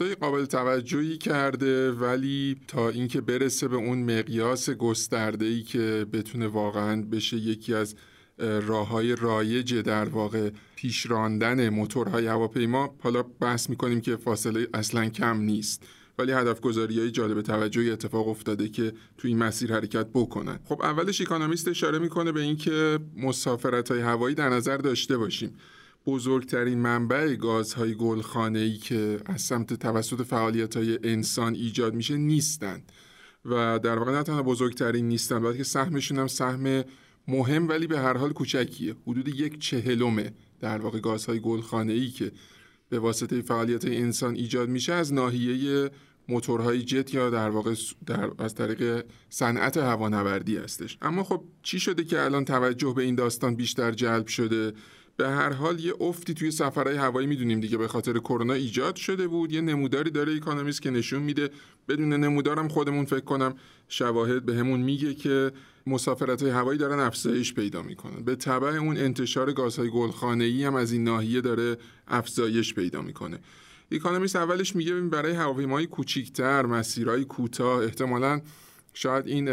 [0.01, 6.47] های قابل توجهی کرده ولی تا اینکه برسه به اون مقیاس گسترده ای که بتونه
[6.47, 7.97] واقعا بشه یکی از
[8.38, 15.40] راه های رایج در واقع پیشراندن موتورهای هواپیما حالا بحث می‌کنیم که فاصله اصلا کم
[15.40, 15.87] نیست
[16.18, 20.59] ولی هدف گذاری های جالب توجهی اتفاق افتاده که توی این مسیر حرکت بکنن.
[20.64, 25.55] خب اولش اکانومیست اشاره می‌کنه به اینکه مسافرت های هوایی در نظر داشته باشیم.
[26.07, 32.92] بزرگترین منبع گازهای گلخانه ای که از سمت توسط فعالیت های انسان ایجاد میشه نیستند
[33.44, 36.85] و در واقع نه تنها بزرگترین نیستن بلکه سهمشون هم سهم
[37.29, 38.94] مهم ولی به هر حال کوچکیه.
[39.07, 42.33] حدود یک چهلمه در واقع گازهای گلخانه ای که
[42.88, 45.90] به واسطه فعالیت انسان ایجاد میشه از ناحیه
[46.29, 47.75] موتورهای جت یا در واقع
[48.07, 50.99] در از طریق صنعت هوانوردی هستش.
[51.03, 54.73] اما خب چی شده که الان توجه به این داستان بیشتر جلب شده؟
[55.17, 59.29] به هر حال یه افتی توی سفرهای هوایی می‌دونیم دیگه به خاطر کرونا ایجاد شده
[59.29, 59.53] بود.
[59.53, 61.51] یه نموداری داره اکانومیست که نشون میده.
[61.89, 63.55] بدون نمودارم خودمون فکر کنم
[63.89, 65.53] شواهد بهمون میگه که
[65.87, 68.25] مسافرت های هوایی دارن افزایش پیدا می‌کنن.
[68.25, 71.77] به طبع اون انتشار گازهای گلخانه ای هم از این ناحیه داره
[72.09, 73.39] افزایش پیدا می‌کنه.
[73.90, 77.83] اکانومیست اولش میگه برای هواپیمای کوچیکتر مسیرهای کوتاه.
[77.83, 78.40] احتمالاً
[78.94, 79.49] شاید این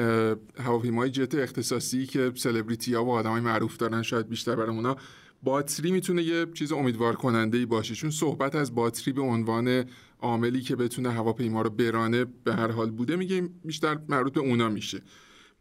[0.63, 4.95] هواپیمای جت اختصاصی که سلبریتی ها و آدمای معروف دارن شاید بیشتر برای اونا
[5.43, 7.95] باتری می‌تونه یه چیز امیدوار کننده ای باشه.
[7.95, 9.85] چون صحبت از باتری به عنوان
[10.19, 14.69] عاملی که بتونه هواپیما رو برانه به هر حال بوده میگه بیشتر مربوط به اونا
[14.69, 15.01] میشه.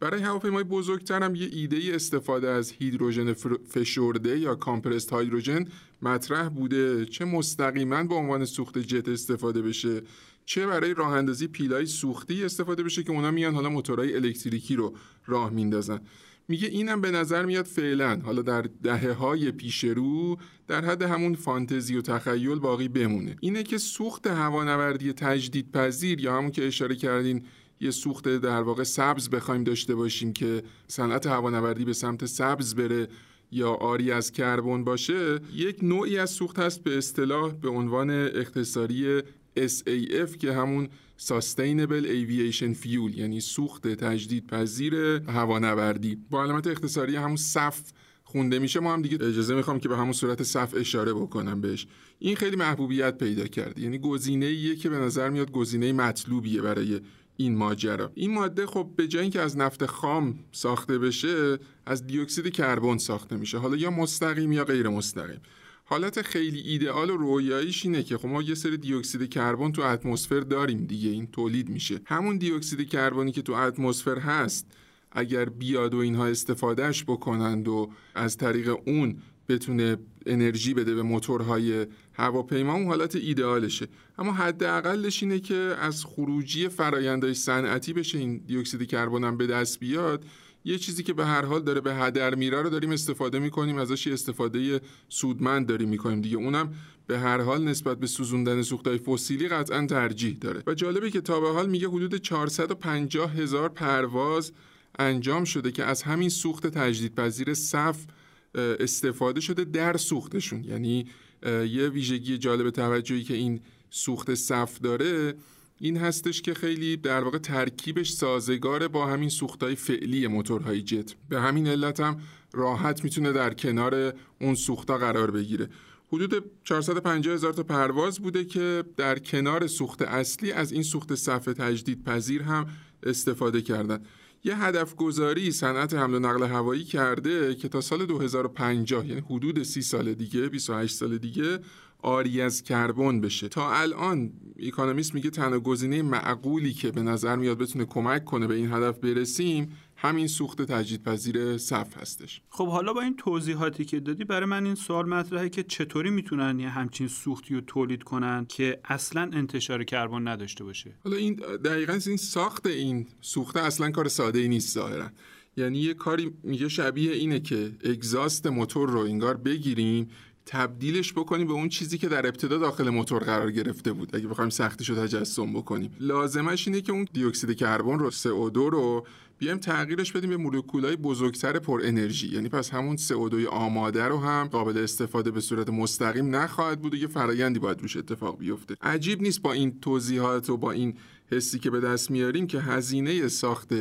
[0.02, 3.32] برای هواپیمای بزرگتر هم یه ایده ای استفاده از هیدروژن
[3.68, 5.64] فشرده یا کامپرست هیدروژن
[6.02, 7.06] مطرح بوده.
[7.06, 10.02] چه مستقیما به عنوان سوخت جت استفاده بشه
[10.44, 14.94] چه برای راه اندازی پیلای سوختی استفاده بشه که اونا میان حالا موتورهای الکتریکی رو
[15.26, 16.00] راه میندازن.
[16.48, 20.36] میگه اینم به نظر میاد فعلا حالا در دهه های پیش رو
[20.68, 23.36] در حد همون فانتزی و تخیل باقی بمونه.
[23.40, 27.44] اینه که سوخت هوانوردی تجدید پذیر یا همون که اشاره کردین
[27.80, 33.08] یه سوخت در واقع سبز بخوایم داشته باشیم که صنعت هوانوردی به سمت سبز بره
[33.52, 39.22] یا آری از کربن باشه یک نوعی از سوخت هست به اصطلاح به عنوان اختصاری
[39.58, 44.94] SAF که همون Sustainable Aviation Fuel یعنی سوخت تجدید پذیر
[45.28, 46.18] هوانوردی.
[46.30, 47.80] با علامت اختصاری همون صف
[48.24, 48.80] خونده میشه.
[48.80, 51.86] ما هم دیگه اجازه می‌خوام که به همون صورت صف اشاره بکنم بهش.
[52.18, 57.00] این خیلی محبوبیت پیدا کرد یعنی گزینه که به نظر میاد گزینه مطلوبیه برای
[57.42, 58.12] این ماجرا.
[58.14, 63.36] این ماده خب به جای اینکه از نفت خام ساخته بشه از دیوکسید کربن ساخته
[63.36, 63.58] میشه.
[63.58, 65.40] حالا یا مستقیم یا غیر مستقیم.
[65.84, 70.40] حالت خیلی ایدئال و رویاییش اینه که خب ما یه سری دیوکسید کربن تو اتمسفر
[70.40, 72.00] داریم دیگه این تولید میشه.
[72.04, 74.66] همون دیوکسید کربنی که تو اتمسفر هست
[75.12, 79.16] اگر بیاد و اینها استفادهش بکنند و از طریق اون
[79.48, 83.86] بتونه انرژی بده به موتورهای هواپیما اون حالت ایدئالشه
[84.18, 89.80] اما حداقلش اینه که از خروجی فرایندهای صنعتی بشه این دیوکسید کربن هم به دست
[89.80, 90.24] بیاد.
[90.64, 94.06] یه چیزی که به هر حال داره به هدر میره رو داریم استفاده می‌کنیم ازش
[94.06, 96.36] استفاده سودمند داریم می‌کنیم دیگه.
[96.36, 96.74] اونم
[97.06, 100.62] به هر حال نسبت به سوزوندن سوختهای فسیلی قطعا ترجیح داره.
[100.66, 104.52] و جالبه که تا به حال میگه حدود 450 هزار پرواز
[104.98, 108.04] انجام شده که از همین سوخت تجدیدپذیر صف
[108.54, 110.64] استفاده شده در سوختشون.
[110.64, 111.06] یعنی
[111.46, 113.60] یه ویژگی جالب توجهی که این
[113.90, 115.34] سوخت صف داره
[115.78, 121.14] این هستش که خیلی در واقع ترکیبش سازگاره با همین سوختهای فعلی موتورهای جت.
[121.28, 122.20] به همین علت هم
[122.52, 125.68] راحت می‌تونه در کنار اون سوختا قرار بگیره.
[126.12, 131.54] حدود 450 هزار تا پرواز بوده که در کنار سوخت اصلی از این سوخت صفحه
[131.54, 132.66] تجدید پذیر هم
[133.02, 134.02] استفاده کردن.
[134.44, 139.62] یه هدف گذاری صنعت حمل و نقل هوایی کرده که تا سال 2050 یعنی حدود
[139.62, 141.58] 30 سال دیگه 28 سال دیگه
[141.98, 143.48] آری از کربن بشه.
[143.48, 148.54] تا الان اکانومیست میگه تنها گزینه معقولی که به نظر میاد بتونه کمک کنه به
[148.54, 152.40] این هدف برسیم همین سوخت تجدیدپذیر صف هستش.
[152.50, 156.60] خب حالا با این توضیحاتی که دادی برای من این سوال مطرحه که چطوری می‌تونن
[156.60, 161.34] یه همچین سوختی رو تولید کنن که اصلا انتشار کربن نداشته باشه؟ حالا این
[161.64, 165.10] دقیقا این ساخت این سوخته اصلا کار ساده ای نیست ظاهرا.
[165.56, 170.08] یعنی یه کاری میگه شبیه اینه که اگزاست موتور رو انگار بگیریم
[170.46, 174.16] تبدیلش بکنیم به اون چیزی که در ابتدا داخل موتور قرار گرفته بود.
[174.16, 175.90] اگه بخوایم سختیش رو تجسم بکنیم.
[176.00, 179.06] لازمش اینه که اون دیوکسید کربن رو CO2 رو
[179.42, 182.28] بیایم تغییرش بدیم به مولکولای بزرگتر پر انرژی.
[182.28, 186.96] یعنی پس همون CO2 آماده رو هم قابل استفاده به صورت مستقیم نخواهد بود و
[186.96, 188.76] یه فرایندی باید روش اتفاق بیفته.
[188.82, 190.94] عجیب نیست با این توضیحات و با این
[191.30, 193.72] حسی که به دست میاریم که هزینه ساخت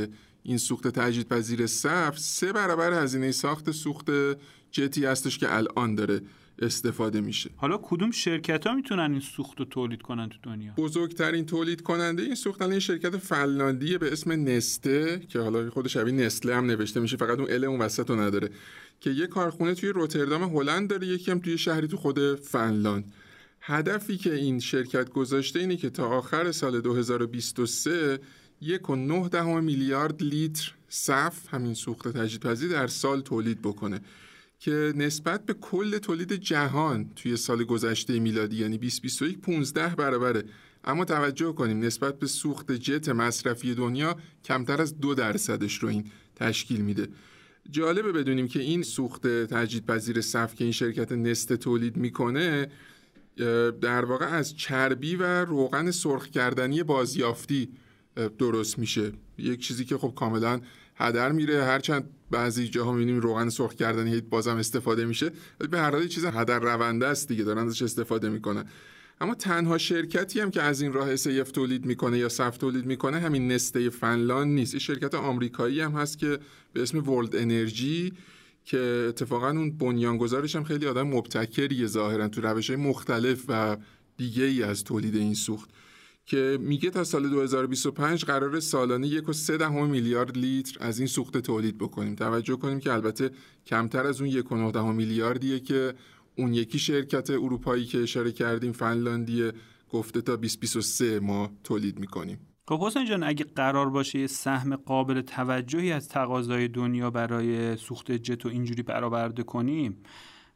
[0.44, 4.10] این سوخت تجدیدپذیر صف سه برابر هزینه ساخت سوخت
[4.72, 6.22] جتی هستش که الان داره
[6.62, 7.50] استفاده میشه.
[7.56, 12.24] حالا کدوم شرکت ها می‌تونن این سوخت رو تولید کنن تو دنیا؟ بزرگترین تولید کننده
[12.24, 17.00] این سوخت این شرکت فنلاندی به اسم نسته که حالا خود شبیه نسله هم نوشته
[17.00, 18.50] میشه فقط اون ال اون وسط رو نداره
[19.00, 23.14] که یه کارخونه توی روتردام هلند داره یکی هم توی شهری تو خود فنلاند.
[23.62, 28.20] هدفی که این شرکت گذاشته اینه که تا آخر سال 2023
[28.62, 34.02] یک و نه دهم میلیارد لیتر صف همین سوخت تجدیدپذیر در سال تولید بکنه.
[34.62, 40.44] که نسبت به کل تولید جهان توی سال گذشته میلادی یعنی 2021 15 برابره.
[40.84, 46.06] اما توجه کنیم نسبت به سوخت جت مصرفی دنیا کمتر از دو درصدش رو این
[46.36, 47.08] تشکیل میده.
[47.72, 52.72] جالبه بدونیم که این سوخت تجدیدپذیر صف که این شرکت نست تولید می‌کنه
[53.82, 57.70] در واقع از چربی و روغن سرخ کردنی بازیافتی
[58.38, 59.12] درست میشه.
[59.38, 60.62] یک چیزی که خب کاملا
[61.02, 61.64] هدر میره.
[61.64, 65.32] هرچند بعضی جاها می‌بینیم روغن سرخ کردنی بازم استفاده میشه.
[65.72, 68.66] به هر حال چیز هدر رونده است دیگه دارن ازش استفاده می‌کنن.
[69.22, 73.20] اما تنها شرکتی هم که از این راه SAF تولید می‌کنه یا صف تولید می‌کنه
[73.20, 74.74] همین نسته فنلاند نیست.
[74.74, 76.40] این شرکت آمریکایی هم هست که
[76.74, 78.14] به اسم ورلد انرژی
[78.66, 83.78] که اتفاقا اون بنیانگذارش هم خیلی آدم مبتکریه ظاهرا تو روش های مختلف و
[84.18, 85.70] دیگه ای از تولید این سوخت.
[86.26, 91.08] که میگه تا سال 2025 قرار سالانه یک و سه دهم میلیارد لیتر از این
[91.08, 92.16] سوخت تولید بکنیم.
[92.16, 93.32] توجه کنیم که البته
[93.66, 95.94] کمتر از اون یک و دهم میلیاردیه که
[96.38, 99.54] اون یکی شرکت اروپایی که اشاره کردیم فنلاندیه
[99.90, 102.40] گفته تا 2023 ما تولید می‌کنیم.
[102.68, 108.12] خب حسین جان اگه قرار باشه یه سهم قابل توجهی از تقاضای دنیا برای سوخت
[108.12, 110.04] جت و اینجوری برآورده کنیم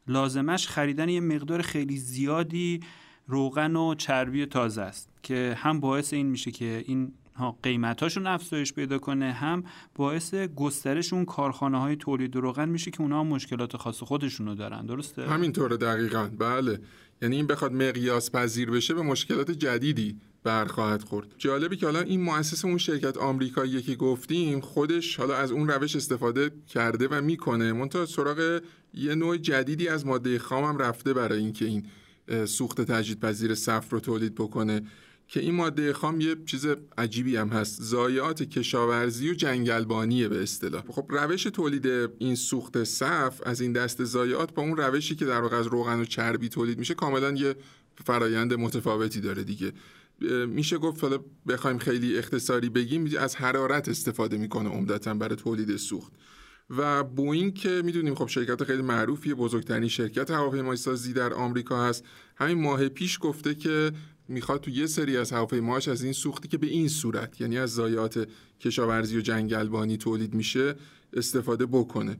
[0.08, 2.80] لازمش خریدن یه مقدار خیلی زیادی
[3.26, 5.10] روغن و چربی تازه است.
[5.26, 11.12] که هم باعث این میشه که این ها قیمتاشون افزایش پیدا کنه هم باعث گسترش
[11.12, 14.86] اون کارخانه های تولید روغن میشه که اونها مشکلات خاص خودشونو دارن.
[14.86, 16.30] درسته؟ همینطوره دقیقا.
[16.38, 16.80] بله.
[17.22, 21.26] یعنی این بخواد مقیاس پذیر بشه به مشکلات جدیدی برخواهد خورد.
[21.38, 25.96] جالبی که حالا این مؤسس اون شرکت آمریکایی که گفتیم خودش حالا از اون روش
[25.96, 27.72] استفاده کرده و می‌کنه.
[27.72, 28.60] منتها سراغ
[28.94, 31.86] یه نوع جدیدی از ماده خام هم رفته برای اینکه این
[32.46, 34.82] سوخت تجدیدپذیر صفر رو تولید بکنه.
[35.28, 36.66] که این ماده خام یه چیز
[36.98, 37.82] عجیبی هم هست.
[37.82, 40.82] ضایعات کشاورزی و جنگلبانیه به اصطلاح.
[40.88, 41.86] خب روش تولید
[42.18, 46.00] این سوخت صف از این دست ضایعات با اون روشی که در واقع از روغن
[46.00, 47.56] و چربی تولید میشه کاملا یه
[48.04, 49.72] فرایند متفاوتی داره دیگه.
[50.46, 56.12] میشه گفت حالا بخوایم خیلی اختصاری بگیم از حرارت استفاده می‌کنه عمدتا برای تولید سوخت.
[56.70, 62.04] و بوینگ که می‌دونیم خب شرکت خیلی معروفیه بزرگترین شرکت هواپیمایی سازی در آمریکا هست.
[62.36, 63.92] همین ماه پیش گفته که
[64.28, 67.74] می‌خواد تو یه سری از هواپیماهاش از این سوختی که به این صورت یعنی از
[67.74, 68.28] ضایعات
[68.60, 70.74] کشاورزی و جنگلبانی تولید میشه
[71.12, 72.16] استفاده بکنه.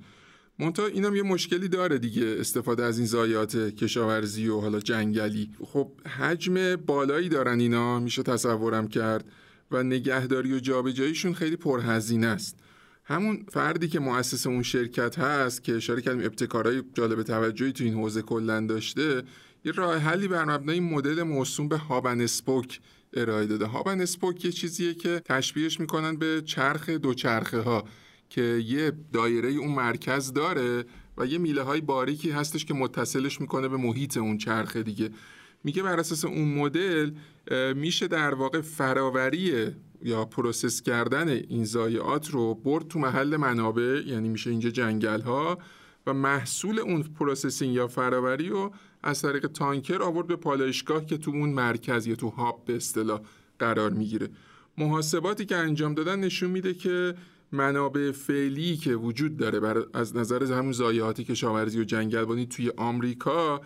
[0.59, 5.51] منتها اینم یه مشکلی داره دیگه استفاده از این ضایعات کشاورزی و حالا جنگلی.
[5.65, 9.25] خب حجم بالایی دارن اینا میشه تصورم کرد
[9.71, 12.57] و نگهداری و جابجاییشون خیلی پرهزینه است.
[13.05, 17.95] همون فردی که مؤسس اون شرکت هست که اشاره کردیم ابتکارهای جالب توجهی تو این
[17.95, 19.23] حوزه کلا داشته
[19.67, 22.81] یه راه حلی بر مبنای مدل موسوم به هابن اسپوک
[23.15, 23.67] ارائه داده.
[23.67, 27.85] هابن اسپوک یه چیزیه که تشبیهش می‌کنن به چرخ دو چرخه ها
[28.29, 30.85] که یه دایره اون مرکز داره
[31.19, 35.11] و یه میله های باریکی هستش که متصلش می‌کنه به محیط اون چرخه دیگه.
[35.65, 37.11] میگه بر اساس اون مدل
[37.75, 39.67] میشه در واقع فراوری
[40.03, 45.59] یا process کردن این ضایعات رو برد تو محل منابع یعنی میشه اینجا جنگل ها
[46.07, 48.73] و محصول اون processing یا فراوری رو
[49.07, 53.21] از طریق تانکر آورد به پالایشگاه که تو اون مرکز یا تو hub به اصطلاح
[53.59, 54.29] قرار می‌گیره.
[54.79, 57.15] محاسباتی که انجام دادن نشون میده که
[57.53, 63.61] منابع فعلی که وجود داره از نظر همون ضایعات کشاورزی و جنگلبانی توی آمریکا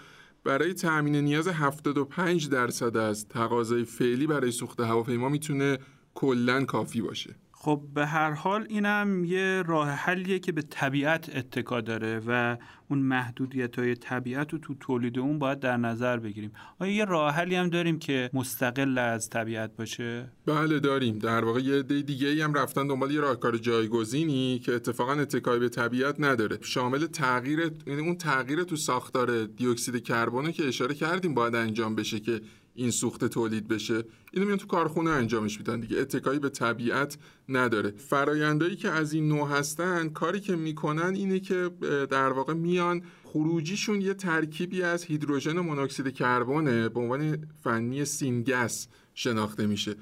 [0.45, 5.79] برای تأمین نیاز 75 درصد از تقاضای فعلی برای سوخت هواپیما می‌تونه
[6.15, 7.35] کلا کافی باشه.
[7.63, 12.57] خب به هر حال اینم یه راه حلیه که به طبیعت اتکا داره و
[12.89, 16.53] اون محدودیت های طبیعت رو تو تولید اون باید در نظر بگیریم.
[16.79, 21.19] آیا یه راه حلی هم داریم که مستقل از طبیعت باشه؟ بله داریم.
[21.19, 25.59] در واقع یه دی دیگه ای هم رفتن دنبال یه راهکار جایگزینی که اتفاقا اتکای
[25.59, 26.59] به طبیعت نداره.
[26.61, 32.21] شامل تغییر یعنی اون تغییر تو ساختار دیوکسید کربن که اشاره کردیم باید انجام بشه
[32.21, 32.41] که
[32.75, 34.05] این سوخت تولید بشه.
[34.33, 35.99] اینو میان تو کارخونه انجامش میدن دیگه.
[35.99, 37.91] اتکایی به طبیعت نداره.
[37.91, 41.71] فرایندایی که از این نوع هستن کاری که می‌کنن اینه که
[42.11, 48.89] در واقع میان خروجیشون یه ترکیبی از هیدروژن و مونوکسید کربونه به عنوان فنی سینگس
[49.15, 49.95] شناخته میشه.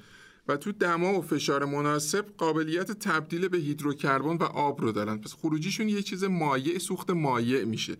[0.47, 5.17] و تو دما و فشار مناسب قابلیت تبدیل به هیدروکربن و آب رو دارن.
[5.17, 7.97] پس خروجیشون یه چیز مایع سوخت مایع میشه.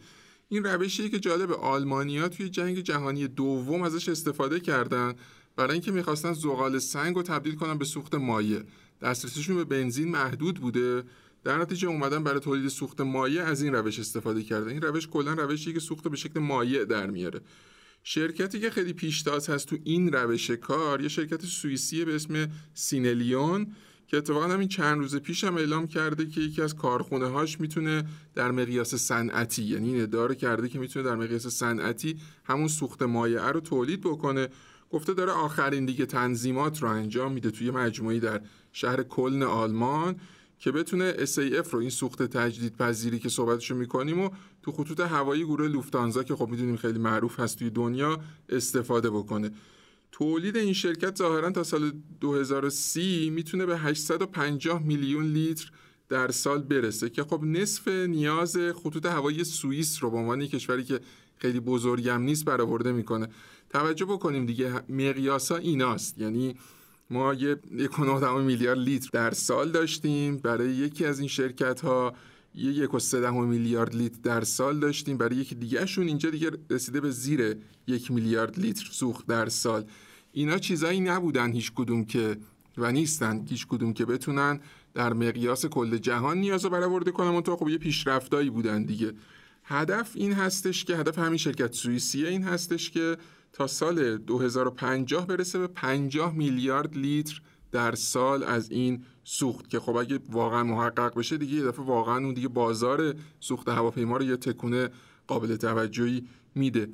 [0.49, 5.13] این روشیه که جالب آلمانیا توی جنگ جهانی دوم ازش استفاده کردن
[5.55, 8.62] برای اینکه می‌خواستن زغال سنگ رو تبدیل کنن به سوخت مایع.
[9.01, 11.03] دسترسیشون به بنزین محدود بوده.
[11.43, 14.69] در نتیجه اومدن برای تولید سوخت مایع از این روش استفاده کردن.
[14.69, 17.41] این روش کلا روشی که سوخت به شکل مایع در میاره.
[18.04, 23.75] شرکتی که خیلی پیشتاز هست تو این روش کار یه شرکت سوئیسی به اسم سینلیون
[24.10, 28.03] که اتفاقا همین چند روز پیش هم اعلام کرده که یکی از کارخونه هاش می‌تونه
[28.35, 33.49] در مقیاس صنعتی یعنی این ادعا کرده که می‌تونه در مقیاس صنعتی همون سوخت مایع
[33.49, 34.47] رو تولید بکنه.
[34.89, 38.41] گفته داره آخرین دیگه تنظیمات رو انجام میده توی مجموعی در
[38.71, 40.15] شهر کلن آلمان
[40.60, 44.29] که بتونه SAF رو این سوخت تجدید پذیری که صحبتشو می‌کنیم و
[44.62, 49.51] تو خطوط هوایی گروه لوفتانزا که خب می‌دونیم خیلی معروف هست توی دنیا استفاده بکنه.
[50.12, 51.91] تولید این شرکت ظاهرا تا سال
[52.21, 55.71] 2030 می‌تونه به 850 میلیون لیتر
[56.10, 60.99] در سال برسه که خب نصف نیاز خطوط هوایی سوئیس رو به عنوان کشوری که
[61.37, 63.27] خیلی بزرگم نیست برآورده می‌کنه.
[63.69, 66.17] توجه بکنیم دیگه مقیاسا ایناست.
[66.17, 66.55] یعنی
[67.10, 70.37] ما یه یک میلیارد لیتر در سال داشتیم.
[70.37, 72.13] برای یکی از این شرکت ها
[72.60, 75.17] یه یک و سه میلیارد لیتر در سال داشتیم.
[75.17, 77.57] برای یکی دیگه شون اینجا دیگه رسیده به زیر
[77.87, 79.85] یک میلیارد لیتر سوخت در سال.
[80.31, 82.37] اینا چیزایی نبودن هیچ کدوم که
[82.77, 84.60] و نیستن هیچ کدوم که بتونن
[84.93, 87.27] در مقیاس کل جهان نیاز رو برآورده کنن.
[87.27, 89.13] اون خب یه پیشرفتایی بودن دیگه.
[89.63, 93.17] هدف این هستش که هدف همین شرکت سوئیسیه این هستش که
[93.53, 97.41] تا سال 2050 برسه به 50 میلیارد لیتر
[97.71, 102.17] در سال از این سوخت که خب اگه واقعا محقق بشه دیگه یه دفعه واقعا
[102.17, 104.89] اون دیگه بازار سوخت هواپیما رو یه تکونه
[105.27, 106.89] قابل توجهی میده.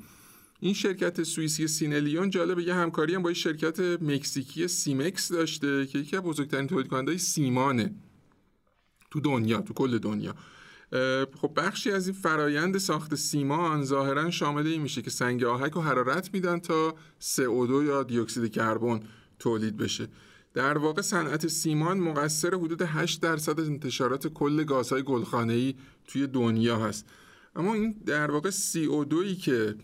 [0.60, 5.98] این شرکت سوئیسی سینلیون جالب یه همکاری هم با یه شرکت مکزیکی سیمکس داشته که
[5.98, 7.94] یکی از بزرگترین تولید کننده سیمانه
[9.10, 10.34] تو دنیا تو کل دنیا.
[11.40, 15.80] خب بخشی از این فرایند ساخت سیمان ظاهرا شامل این میشه که سنگ آهک و
[15.80, 19.00] حرارت میدن تا CO2 یا دیوکسید کربن
[19.38, 20.08] تولید بشه.
[20.56, 25.74] در واقع صنعت سیمان مقصر حدود 8 درصد از انتشارات کل گازهای گلخانه‌ای
[26.06, 27.06] توی دنیا هست.
[27.56, 29.74] اما این در واقع CO2 ای که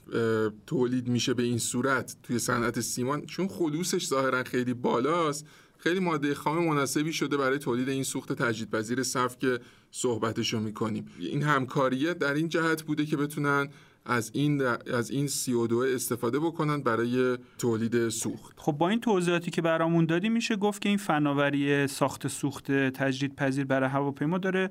[0.66, 5.47] تولید میشه به این صورت توی صنعت سیمان چون خلوصش ظاهرا خیلی بالاست
[5.79, 9.61] خیلی ماده خام مناسبی شده برای تولید این سوخت تجدیدپذیر صف که
[9.91, 11.07] صحبتشو می‌کنیم.
[11.18, 13.68] این همکاریه در این جهت بوده که بتونن
[14.07, 14.63] از این
[14.95, 18.55] از این CO2 استفاده بکنن برای تولید سوخت.
[18.57, 23.65] خب با این توضیحاتی که برامون دادی میشه گفت که این فناوری ساخت سوخت تجدیدپذیر
[23.65, 24.71] برای هواپیما داره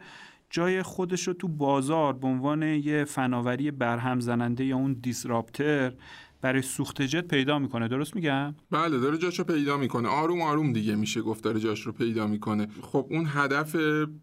[0.50, 5.94] جای خودش رو تو بازار به عنوان یه فناوری برهم زننده یا اون دیسراپتر
[6.42, 7.88] برای سوخت جت پیدا می‌کنه.
[7.88, 10.10] درست میگم؟ بله داره جاش رو پیدا می‌کنه.
[10.10, 12.68] آروم آروم دیگه میشه گفت داره جاش رو پیدا می‌کنه.
[12.82, 13.76] خب اون هدف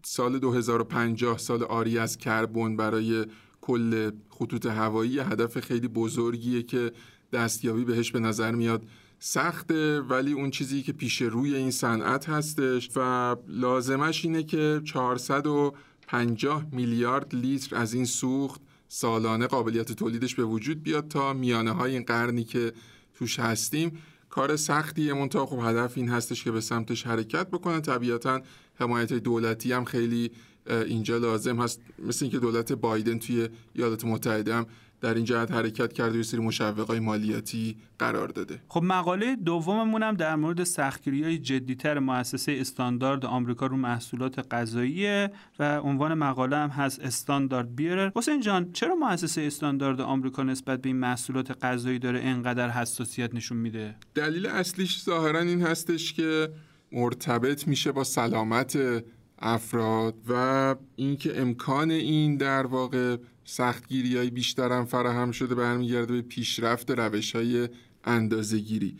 [0.03, 3.25] سال 2050 سال آری از کربن برای
[3.61, 6.91] کل خطوط هوایی هدف خیلی بزرگیه که
[7.33, 8.83] دستیابی بهش به نظر میاد
[9.19, 16.65] سخته ولی اون چیزی که پیش روی این صنعت هستش و لازمش اینه که 450
[16.71, 22.03] میلیارد لیتر از این سوخت سالانه قابلیت تولیدش به وجود بیاد تا میانه های این
[22.03, 22.73] قرنی که
[23.13, 23.97] توش هستیم.
[24.29, 28.41] کار سختیه منتها خب هدف این هستش که به سمتش حرکت بکنن طبیعتا
[28.75, 30.31] حمایت دولتی هم خیلی
[30.67, 31.81] اینجا لازم هست.
[31.99, 34.65] مثل اینکه دولت بایدن توی ایالات متحده هم
[35.01, 38.61] در این جهت حرکت کرده و سری مشوقای مالیاتی قرار داده.
[38.67, 45.27] خب مقاله دوممون هم در مورد سختگیری های جدیتر مؤسسه استاندارد آمریکا رو محصولات غذایی
[45.59, 48.11] و عنوان مقاله هم هست استاندارد بیرر.
[48.15, 53.57] حسین جان چرا مؤسسه استاندارد آمریکا نسبت به این محصولات غذایی داره اینقدر حساسیت نشون
[53.57, 56.49] میده؟ دلیل اصلیش ظاهرا این هستش که
[56.91, 59.03] مرتبط میشه با سلامت
[59.39, 66.21] افراد و اینکه امکان این در واقع سختگیری های بیشتر هم فراهم شده برمیگرده به
[66.21, 67.69] پیشرفت روش های
[68.03, 68.97] اندازه گیری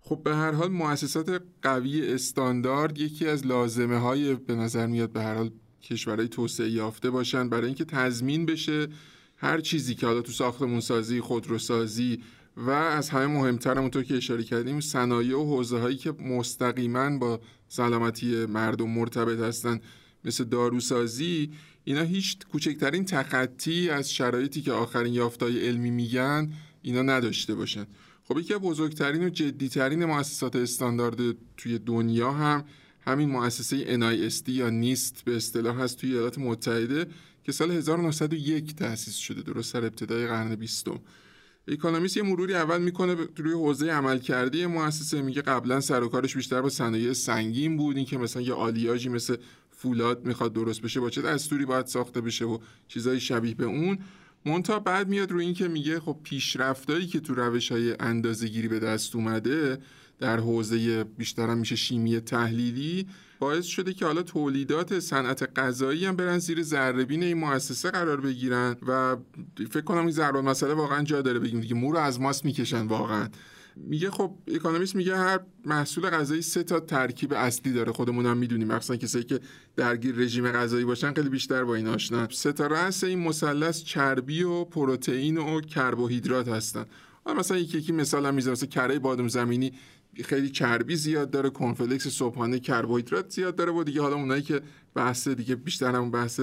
[0.00, 5.22] خب به هر حال مؤسسات قوی استاندارد یکی از لازمه های به نظر میاد به
[5.22, 5.50] هر حال
[5.82, 7.48] کشورهای توسعه یافته باشن.
[7.48, 8.88] برای اینکه تضمین بشه
[9.36, 12.22] هر چیزی که حالا تو ساختمون سازی خودروسازی
[12.56, 17.40] و از همه مهمتر همونطور که اشاره کردیم صنایع و حوزه هایی که مستقیما با
[17.68, 19.80] سلامتی مردم مرتبط هستن
[20.24, 21.50] مثل داروسازی
[21.84, 27.86] اینا هیچ کوچکترین تخطی از شرایطی که آخرین یافتای علمی میگن اینا نداشته باشن.
[28.24, 31.18] خب یکی بزرگترین و جدیترین مؤسسات استاندارد
[31.56, 32.64] توی دنیا هم
[33.00, 37.06] همین مؤسسه NIST یا نیست به اصطلاح هست توی ایالات متحده
[37.44, 41.00] که سال 1901 تأسیس شده درست سر ابتدای قرن بیستم.
[41.70, 46.36] اکونومیست یه مروری اول می‌کنه روی حوزه عمل کرده مؤسسه میگه قبلا سر و کارش
[46.36, 47.96] بیشتر با صنایع سنگین بود.
[47.96, 49.36] این که مثلا یه آلیاژی مثل
[49.70, 52.58] فولاد می‌خواد درست بشه با چه دستوری باید ساخته بشه و
[52.88, 53.98] چیزای شبیه به اون.
[54.46, 57.96] مونتا بعد میاد روی این که میگه خب پیشرفتایی که تو روش های
[58.68, 59.78] به دست اومده
[60.18, 63.06] در حوزه بیشتر میشه شیمی تحلیلی
[63.40, 68.76] باعث شده که حالا تولیدات صنعت غذایی هم برن زیر ذره این مؤسسه قرار بگیرن
[68.88, 69.16] و
[69.70, 71.74] فکر کنم این ضرب مسئله واقعا جا داره بگیم دیگه.
[71.74, 73.28] مو رو از ماست می‌کشن واقعا.
[73.76, 77.92] میگه خب اکونومیست میگه هر محصول غذایی سه تا ترکیب اصلی داره.
[77.92, 78.68] خودمون هم می‌دونیم.
[78.68, 79.40] مخصوصا کسایی که
[79.76, 82.28] درگیر رژیم غذایی باشن خیلی بیشتر با این آشنا.
[82.30, 86.86] سه تا رأس این مثلث چربی و پروتئین و کربوهیدرات هستن.
[87.38, 89.72] مثلا یکی یکی مثال هم می‌زنم مثلا کره بادم زمینی
[90.24, 94.60] خیلی چربی زیاد داره کنفلکس صبحانه کربوهیدرات زیاد داره و دیگه حالا اونایی که
[94.94, 96.40] بحث دیگه بیشتر هم بحث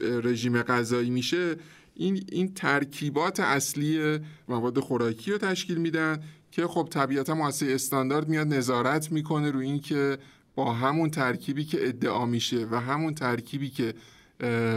[0.00, 1.56] رژیم غذایی میشه
[1.94, 8.46] این این ترکیبات اصلی مواد خوراکی رو تشکیل میدن که خب طبیعتا مؤسسه استاندارد میاد
[8.46, 10.18] نظارت می‌کنه رو اینکه
[10.54, 13.94] با همون ترکیبی که ادعا میشه و همون ترکیبی که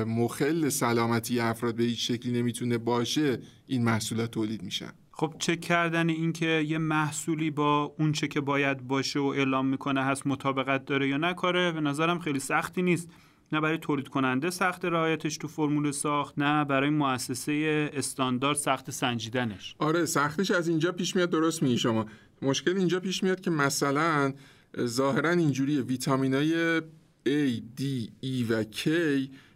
[0.08, 4.92] مخل سلامتی افراد به هیچ شکلی نمی‌تونه باشه این محصولات تولید میشن.
[5.20, 10.04] خب چک کردن اینکه یه محصولی با اون چه که باید باشه و اعلام می‌کنه
[10.04, 13.10] هست مطابقت داره یا نکاره به نظرم خیلی سختی نیست.
[13.52, 19.76] نه برای تولید کننده سخت رعایتش تو فرمول ساخت نه برای مؤسسه استاندارد سخت سنجیدنش.
[19.80, 22.06] آره سختش از اینجا پیش میاد درست میگی شما.
[22.42, 24.34] مشکل اینجا پیش میاد که مثلا
[24.80, 26.80] ظاهرا اینجوری ویتامینای
[27.26, 27.84] A, D,
[28.24, 28.90] E و K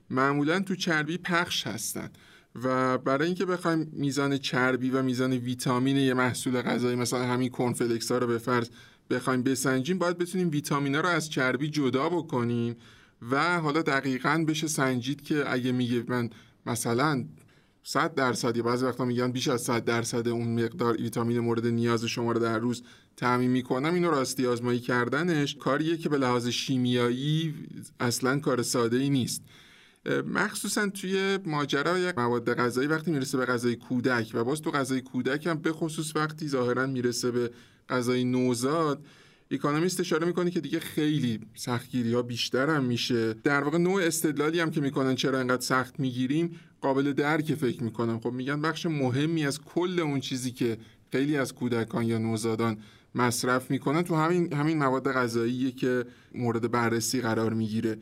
[0.09, 2.09] معمولا تو چربی پخش هستن.
[2.55, 8.11] و برای اینکه بخوایم میزان چربی و میزان ویتامین یه محصول غذایی مثلا همین کنفلکس
[8.11, 8.69] ها رو به فرض
[9.09, 12.75] بخوایم بسنجیم باید بتونیم ویتامین ها رو از چربی جدا بکنیم
[13.31, 16.29] و حالا دقیقا بشه سنجید که اگه میگه من
[16.65, 17.25] مثلا
[17.83, 22.05] 100 درصد یا بعضی وقتا میگن بیش از 100 درصد اون مقدار ویتامین مورد نیاز
[22.05, 22.83] شما رو در روز
[23.17, 27.53] تعمین می‌کنم اینو راستی آزمایی کردنش کاریه که به لحاظ شیمیایی
[27.99, 29.43] اصلا کار ساده ای نیست.
[30.05, 35.01] مخصوصا توی ماجرا یک مواد غذایی وقتی می‌رسه به غذای کودک و باز تو غذای
[35.01, 37.51] کودک هم به خصوص وقتی ظاهرا می‌رسه به
[37.89, 39.05] غذای نوزاد
[39.51, 43.33] اکانومیست اشاره می‌کنه که دیگه خیلی سختگیری ها بیشتر هم میشه.
[43.33, 48.19] در واقع نوع استدلالی هم که می‌کنن چرا انقدر سخت می‌گیریم قابل درک فکر می‌کنم.
[48.19, 50.77] خب میگن بخش مهمی از کل اون چیزی که
[51.11, 52.77] خیلی از کودکان یا نوزادان
[53.15, 57.97] مصرف می‌کنن تو همین همین مواد غذاییه که مورد بررسی قرار می‌گیره.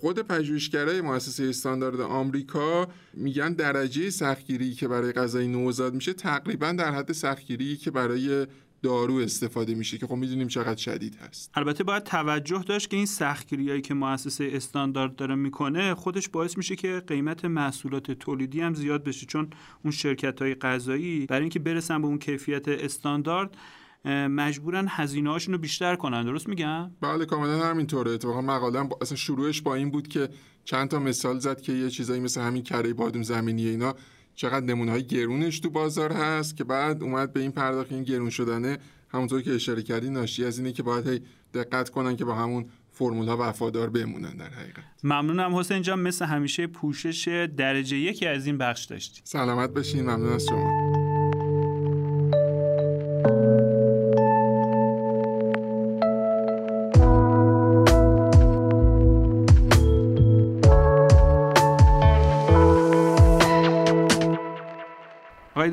[0.00, 6.92] خود پژوهشگرای مؤسسه استاندارد آمریکا میگن درجه سختگیری که برای غذای نوزاد میشه تقریبا در
[6.92, 8.46] حد سختگیری که برای
[8.82, 11.50] دارو استفاده میشه که خب می‌دونیم چقدر شدید هست.
[11.54, 16.76] البته باید توجه داشت که این سختگیریایی که مؤسسه استاندارد داره می‌کنه خودش باعث میشه
[16.76, 19.50] که قیمت محصولات تولیدی هم زیاد بشه چون
[19.84, 23.56] اون شرکت های غذایی برای اینکه برسن به اون کیفیت استاندارد
[24.04, 26.24] مجبورن هزینه هاشون رو بیشتر کنن.
[26.24, 28.10] درست میگم؟ بله کاملا همینطوره.
[28.10, 28.98] اتفاقا مقاله با...
[29.00, 30.28] اصلا شروعش با این بود که
[30.64, 33.94] چند تا مثال زد که یه چیزایی مثل همین کره بادوم زمینی اینا
[34.34, 38.30] چقدر نمونه های گرونش تو بازار هست که بعد اومد به این پرداخت این گرون
[38.30, 38.78] شدنه.
[39.08, 41.22] همونطور که اشاره کردی ناشی از اینه که باید
[41.54, 44.84] دقت کنن که با همون فرمول ها وفادار بمونن در حقیقت.
[45.04, 46.00] ممنونم حسین جان.
[46.00, 49.20] مثل همیشه پوشش درجه یکی از این بخش داشتی.
[49.24, 50.99] سلامت بشین ممنون از شما.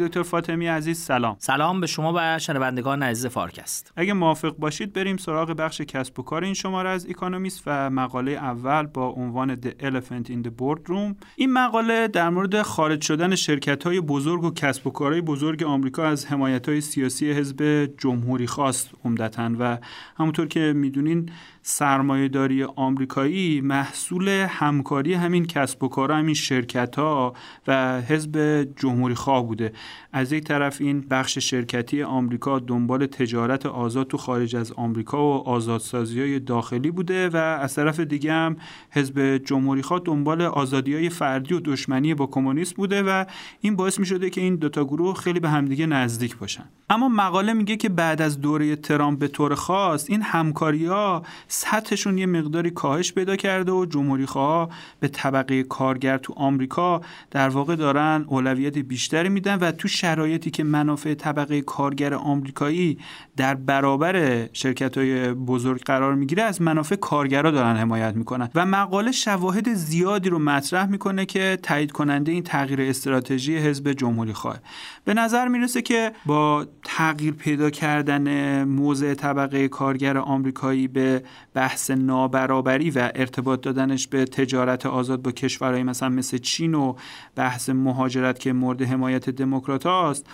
[0.08, 1.36] دکتر فاطمی عزیز سلام.
[1.40, 3.94] سلام به شما و شنوندگان عزیز فارکست.
[3.96, 8.32] اگه موافق باشید بریم سراغ بخش کسب و کار این شماره از اکونومیست و مقاله
[8.32, 11.16] اول با عنوان The Elephant in the Boardroom.
[11.36, 16.06] این مقاله در مورد خارج شدن شرکت های بزرگ و کسب و کارهای بزرگ آمریکا
[16.06, 19.78] از حمایت های سیاسی حزب جمهوری خواست عمدتا و
[20.18, 21.30] همونطور که می‌دونین
[21.70, 27.34] سرمایهداری آمریکایی محصول همکاری همین کسب و کار همین شرکت ها
[27.68, 29.74] و حزب جمهوری خواه بوده.
[30.14, 35.50] از یک طرف این بخش شرکتی آمریکا دنبال تجارت آزاد تو خارج از آمریکا و
[35.50, 38.58] آزادسازی های داخلی بوده و از طرف دیگه هم
[38.92, 43.26] حزب جمهوری خواه دنبال آزادی های فردی و دشمنی با کمونیست بوده و
[43.62, 46.64] این باعث می شده که این دوتا گروه خیلی به همدیگه نزدیک باشن.
[46.90, 51.24] اما مقاله میگه که بعد از دوره ترامپ به طور خاص این همکاری ها
[51.58, 57.02] سطحشون یه مقداری کاهش پیدا کرده و جمهوری خواه به طبقه کارگر تو آمریکا
[57.32, 62.98] در واقع دارن اولویت بیشتری میدن و تو شرایطی که منافع طبقه کارگر آمریکایی
[63.38, 68.50] در برابر شرکت های بزرگ قرار می‌گیره از منافع کارگرا دارن حمایت می‌کنن.
[68.56, 74.34] و مقاله شواهد زیادی رو مطرح می‌کنه که تایید کننده این تغییر استراتژی حزب جمهوری
[74.34, 74.58] خواه.
[75.06, 81.24] به نظر می‌رسه که با تغییر پیدا کردن موضع طبقه کارگر آمریکایی به
[81.54, 86.96] بحث نابرابری و ارتباط دادنش به تجارت آزاد با کشورهای مثلا مثل چین و
[87.36, 90.26] بحث مهاجرت که مورد حمایت دموکرات هاست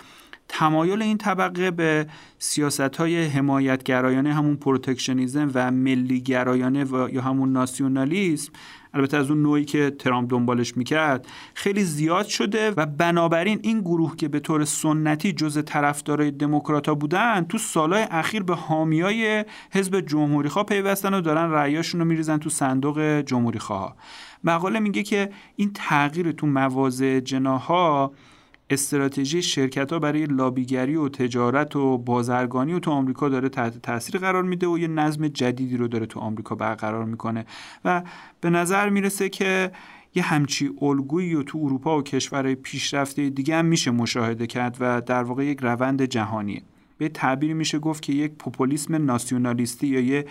[0.48, 2.06] تمایل این طبقه به
[2.38, 8.52] سیاست های حمایتگرایانه همون protectionism و ملیگرایانه و یا همون ناسیونالیسم
[8.94, 14.16] البته از اون نوعی که ترامپ دنبالش می‌کرد خیلی زیاد شده و بنابراین این گروه
[14.16, 20.48] که به طور سنتی جز طرفدارای دموکراتا بودن تو سالهای اخیر به حامیای حزب جمهوری
[20.48, 23.96] خواه پیوستن و دارن رأیاشون رو میریزن تو صندوق جمهوری خواه
[24.44, 28.12] مقاله میگه که این تغییر تو مواضع جناها
[28.70, 34.20] استراتژی شرکت ها برای لابیگری و تجارت و بازرگانی و تو آمریکا داره تحت تاثیر
[34.20, 37.46] قرار میده و یه نظم جدیدی رو داره تو آمریکا برقرار می‌کنه.
[37.84, 38.02] و
[38.40, 39.72] به نظر می‌رسه که
[40.14, 45.00] یه همچی الگویی و تو اروپا و کشورهای پیشرفته دیگه هم میشه مشاهده کرد و
[45.00, 46.62] در واقع یک روند جهانیه.
[46.98, 50.26] به تعبیری میشه گفت که یک پوپولیسم ناسیونالیستی یا یه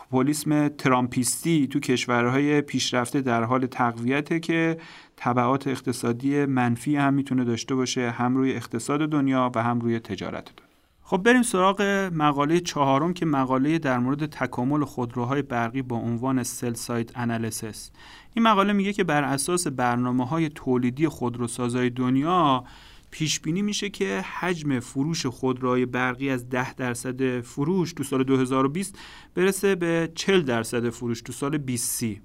[0.00, 4.78] پوپولیسم ترامپیستی تو کشورهای پیشرفته در حال تقویته که
[5.16, 10.44] تبعات اقتصادی منفی هم می‌تونه داشته باشه هم روی اقتصاد دنیا و هم روی تجارت
[10.44, 10.70] دنیا.
[11.02, 11.82] خب بریم سراغ
[12.14, 17.90] مقاله چهارم که مقاله در مورد تکامل خودروهای برقی با عنوان سل سایت انالیسیس.
[18.34, 22.64] این مقاله میگه که بر اساس برنامه های تولیدی خودروسازای دنیا
[23.10, 28.98] پیش بینی میشه که حجم فروش خودروهای برقی از 10 درصد فروش تو سال 2020
[29.34, 32.20] برسه به 40 درصد فروش تو سال 2030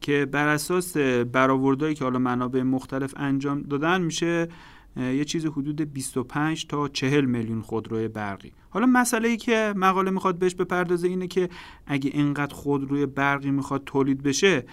[0.00, 0.96] که بر اساس
[1.32, 4.48] برآوردهایی که حالا منابع مختلف انجام دادن میشه
[4.96, 8.52] یه چیز حدود 25 تا 40 میلیون خودروی برقی.
[8.70, 11.48] حالا مسئله ای که مقاله می‌خواد بهش بپردازه اینه که
[11.86, 14.64] اگه اینقدر خودروی برقی می‌خواد تولید بشه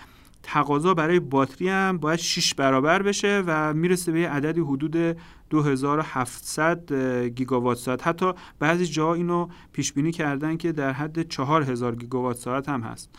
[0.44, 5.18] تقاضا برای باتری هم باید 6 برابر بشه و می‌رسه به یه عددی حدود
[5.50, 6.94] 2700
[7.36, 12.70] گیگاوات ساعت حتی بعضی جا اینو پیش بینی کردن که در حد 4000 گیگاوات ساعت
[12.70, 13.10] هم هست.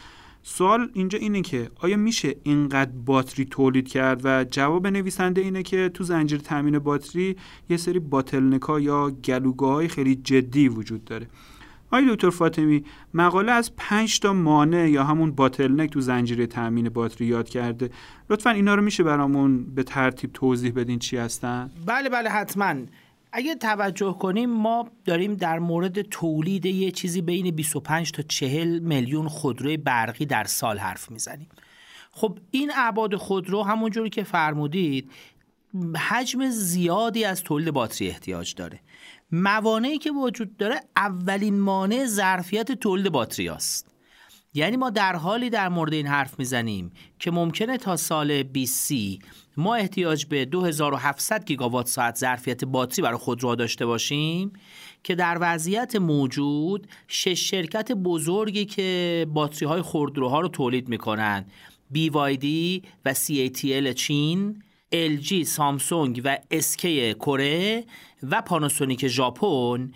[0.43, 5.89] سوال اینجا اینه که آیا میشه اینقدر باتری تولید کرد؟ و جواب نویسنده اینه که
[5.89, 7.37] تو زنجیره تامین باتری
[7.69, 11.27] یه سری باتلنکا یا گلوگاهای خیلی جدی وجود داره.
[11.87, 12.85] آقای دکتر فاطمی
[13.15, 17.91] مقاله از پنج تا مانع یا همون باتلنک تو زنجیره تامین باتری یاد کرده.
[18.31, 22.75] لطفا اینا رو میشه برامون به ترتیب توضیح بدین چی هستن؟ بله بله حتما.
[23.33, 29.29] اگه توجه کنیم ما داریم در مورد تولید یه چیزی بین 25 تا 40 میلیون
[29.29, 31.49] خودروی برقی در سال حرف می‌زنیم.
[32.13, 35.11] خب این ابعاد خودرو همونجوری که فرمودید
[36.09, 38.81] حجم زیادی از تولید باتری احتیاج داره.
[39.33, 43.97] موانعی که وجود داره اولین مانع ظرفیت تولید باتری است
[44.55, 48.93] یعنی ما در حالی در مورد این حرف می‌زنیم که ممکنه تا سال 20
[49.57, 54.53] ما احتیاج به 2700 گیگاوات ساعت ظرفیت باتری برای خودروها داشته باشیم
[55.05, 61.45] که در وضعیت موجود شش شرکت بزرگی که باتری های خودروها رو تولید می‌کنن
[61.95, 62.47] BYD
[63.05, 64.63] و CATL چین
[64.93, 67.85] LG سامسونگ و SK کره
[68.31, 69.93] و پاناسونیک ژاپن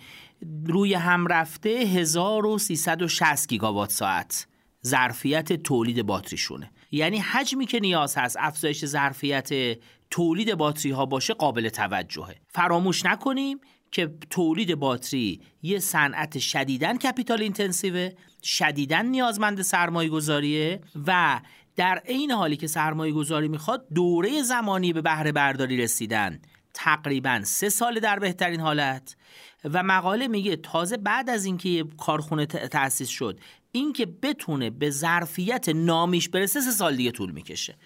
[0.65, 4.47] روی هم رفته 1360 گیگاوات ساعت.
[4.85, 6.71] ظرفیت تولید باتریشونه.
[6.91, 9.77] یعنی حجمی که نیاز هست افزایش ظرفیت
[10.09, 12.35] تولید باتری ها باشه قابل توجهه.
[12.47, 13.59] فراموش نکنیم
[13.91, 18.09] که تولید باتری یه صنعت شدیدن کپیتال اینتنسیوه
[18.43, 21.41] شدیدن نیازمند سرمایه گذاریه و
[21.75, 26.41] در عین حالی که سرمایه گذاری می‌خواد دوره زمانی به بهره برداری رسیدن.
[26.73, 29.15] تقریبا سه سال در بهترین حالت
[29.63, 33.39] و مقاله میگه تازه بعد از اینکه یه کارخونه تأسیس شد
[33.71, 37.77] اینکه بتونه به ظرفیت نامیش برسه سه سال دیگه طول می‌کشه.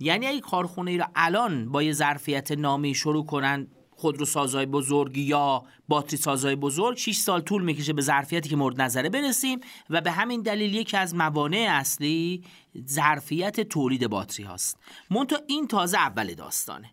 [0.00, 5.16] یعنی اگه کارخونه ای رو الان با یه ظرفیت نامی شروع کنن خودرو سازای بزرگ
[5.18, 10.00] یا باتری سازای بزرگ 6 سال طول می‌کشه به ظرفیتی که مورد نظره برسیم و
[10.00, 12.44] به همین دلیل یکی از موانع اصلی
[12.88, 14.78] ظرفیت تولید باتری هاست.
[15.10, 16.90] منتها این تازه اول داستانه.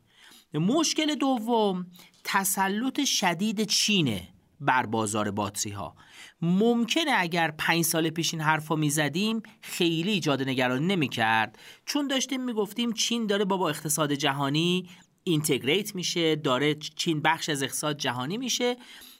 [0.53, 1.85] مشکل دوم
[2.23, 4.27] تسلط شدید چینه
[4.61, 5.95] بر بازار باتری ها
[6.41, 8.43] ممکنه اگر پنج سال پیش این
[8.77, 14.13] می زدیم خیلی ایجاد نگرانی نمی کرد چون داشتیم می گفتیم چین داره با اقتصاد
[14.13, 14.89] جهانی
[15.23, 18.77] اینتگریت میشه داره چین بخش از اقتصاد جهانی میشه.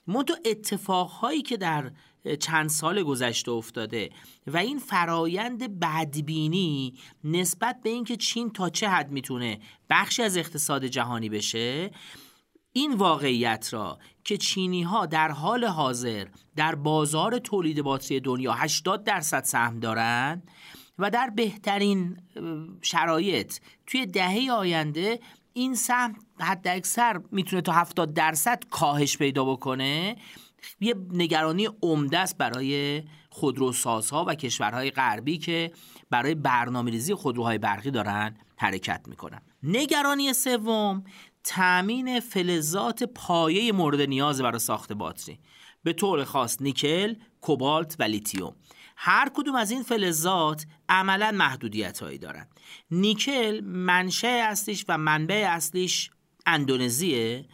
[0.08, 1.92] منتها اتفاقهایی که در
[2.40, 4.10] چند سال گذشته افتاده
[4.48, 6.94] و این فرایند بدبینی
[7.24, 9.60] نسبت به اینکه چین تا چه حد می‌تونه
[9.90, 11.92] بخشی از اقتصاد جهانی بشه
[12.74, 19.04] این واقعیت را که چینی ها در حال حاضر در بازار تولید باتری دنیا 80
[19.04, 20.52] درصد سهم دارند
[21.00, 22.18] و در بهترین
[22.82, 23.58] شرایط
[23.88, 25.20] توی دهه آینده
[25.54, 30.16] این سهم حد اکثر می‌تونه تا 70 درصد کاهش پیدا بکنه
[30.80, 35.72] یه نگرانی عمده است برای خودروسازها و کشورهای غربی که
[36.10, 39.42] برای برنامه ریزی خودروهای برقی دارن حرکت می‌کنن.
[39.64, 41.04] نگرانی سوم
[41.44, 45.40] تأمین فلزات پایه مورد نیاز برای ساخت باتری.
[45.84, 48.56] به طور خاص نیکل، کوبالت و لیتیوم.
[48.96, 52.48] هر کدوم از این فلزات عملا محدودیت هایی دارن.
[52.92, 56.10] نیکل منشه اصلیش و منبع اصلیش
[56.46, 57.46] اندونزیه.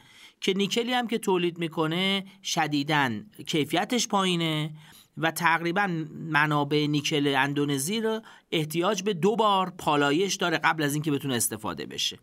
[0.46, 4.74] که نیکلی هم که تولید می‌کنه شدیدن کیفیتش پایینه
[5.18, 8.22] و تقریبا منابع نیکل اندونزی رو
[8.52, 12.20] احتیاج به دو بار پالایش داره قبل از اینکه بتونه استفاده بشه.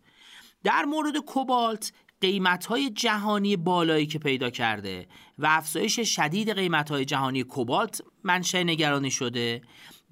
[0.63, 5.07] در مورد کوبالت قیمت های جهانی بالایی که پیدا کرده
[5.39, 9.61] و افزایش شدید قیمت های جهانی کوبالت منشأ نگرانی شده.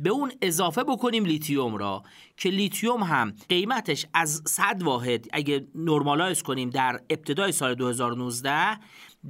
[0.02, 2.04] به اون اضافه بکنیم لیتیوم را
[2.38, 8.78] که لیتیوم هم قیمتش از 100 واحد اگه normalize کنیم در ابتدای سال 2019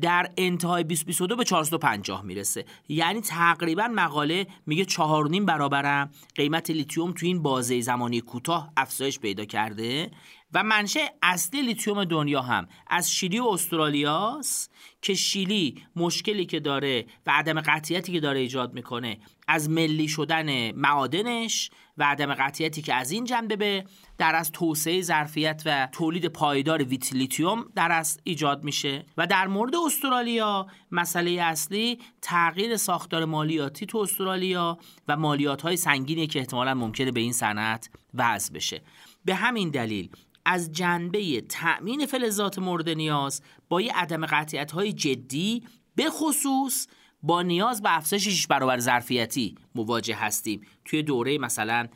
[0.02, 2.66] در انتهای 2022 به 450 می‌رسه.
[2.90, 6.12] یعنی تقریبا مقاله میگه چهار نیم برابرم.
[6.36, 10.12] قیمت لیتیوم تو این بازه زمانی کوتاه افزایش پیدا کرده.
[10.54, 12.68] و منشأ اصلی لیتیوم دنیا هم.
[12.88, 14.72] از شیلی و استرالیاست
[15.02, 20.72] که شیلی مشکلی که داره و عدم قطعیتی که داره ایجاد می‌کنه از ملی شدن
[20.72, 23.86] معادنش و عدم قطعیتی که از این جنبه به
[24.18, 29.06] در از توسعه ظرفیت و تولید پایدار ویت لیتیوم در از ایجاد میشه.
[29.18, 34.78] و در مورد استرالیا مسئله اصلی تغییر ساختار مالیاتی تو استرالیا
[35.08, 38.82] و مالیات های سنگینی که احتمالا ممکنه به این صنعت وضع بشه.
[39.26, 40.10] به همین دلیل
[40.46, 45.64] از جنبه تأمین فلزات مورد نیاز با یه عدم قطعیت های جدی
[45.96, 46.88] به خصوص
[47.24, 50.62] با نیاز به افزایش 6 برابر ظرفیتی مواجه هستیم.
[50.86, 51.88] توی دوره مثلا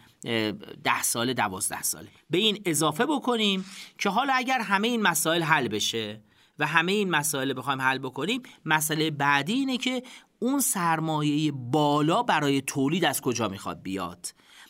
[0.84, 2.08] ده ساله دوازده ساله.
[2.30, 3.66] به این اضافه بکنیم
[3.98, 6.22] که حالا اگر همه این مسائل حل بشه
[6.60, 10.04] و همه این مسائل بخوایم حل بکنیم مسئله بعدی اینه که
[10.39, 14.28] اون سرمایه بالا برای تولید از کجا می‌خواد بیاد؟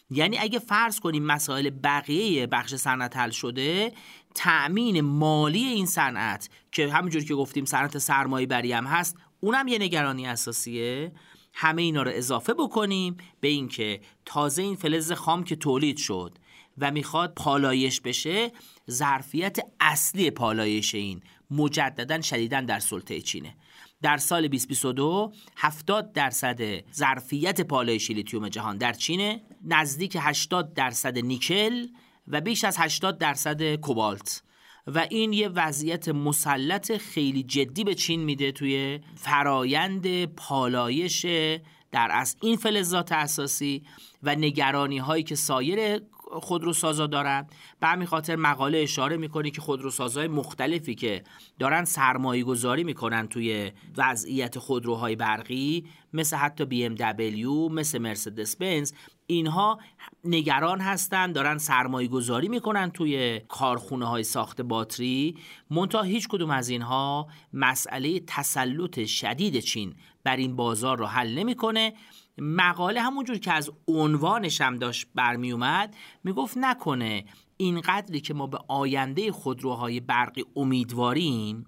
[0.09, 3.93] یعنی اگه فرض کنیم مسائل بقیه بخش صنعت حل شده
[4.35, 9.77] تأمین مالی این صنعت که همونجور که گفتیم صنعت سرمایه بری هم هست اونم یه
[9.77, 11.11] نگرانی اساسیه.
[11.53, 16.37] همه اینا رو اضافه بکنیم به اینکه تازه این فلز خام که تولید شد
[16.77, 18.51] و می‌خواد پالایش بشه
[18.91, 23.55] ظرفیت اصلی پالایش این مجددا شدیدا در سلطه چینه.
[24.05, 26.61] در سال 2022 70 درصد
[26.93, 31.87] ظرفیت پالایشی لیتیوم جهان در چینه نزدیک 80 درصد نیکل
[32.27, 34.43] و بیش از 80 درصد کوبالت.
[34.87, 41.25] و این یه وضعیت مسلط خیلی جدی به چین میده توی فرایند پالایش
[41.91, 43.83] در از این فلزات اساسی
[44.23, 46.01] و نگرانی هایی که سایر
[46.39, 47.47] خودروسازا دارن.
[47.79, 51.23] به همین خاطر مقاله اشاره می‌کنه که خودروسازهای مختلفی که
[51.59, 58.55] دارن سرمایه گذاری می‌کنن توی وضعیت خودروهای برقی مثل حتی بی ام دبلیو مثل مرسدس
[58.55, 58.91] بنز
[59.27, 59.79] اینها
[60.23, 65.35] نگران هستن دارن سرمایه گذاری می‌کنن توی کارخونه های ساخت باتری.
[65.69, 71.93] منتها هیچ کدوم از اینها مسئله تسلط شدید چین بر این بازار رو حل نمی‌کنه.
[72.37, 77.25] مقاله همونجور که از عنوانش هم داشت برمی اومد می‌گفت نکنه
[77.57, 81.65] اینقدری که ما به آینده خودروهای برقی امیدواریم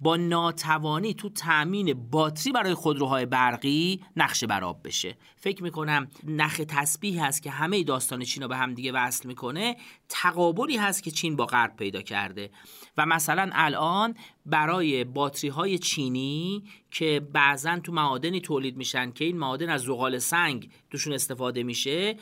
[0.00, 5.16] با ناتوانی تو تأمین باتری برای خودروهای برقی نقشه براب بشه.
[5.36, 9.76] فکر می‌کنم نخ تسبیح هست که همه داستان چین رو به هم دیگه وصل می‌کنه
[10.08, 12.50] تقابلی هست که چین با غرب پیدا کرده.
[12.96, 14.14] و مثلا الان
[14.46, 20.18] برای باتری های چینی که بعضا تو معادنی تولید میشن که این معادن از زغال
[20.18, 22.16] سنگ توشون استفاده میشه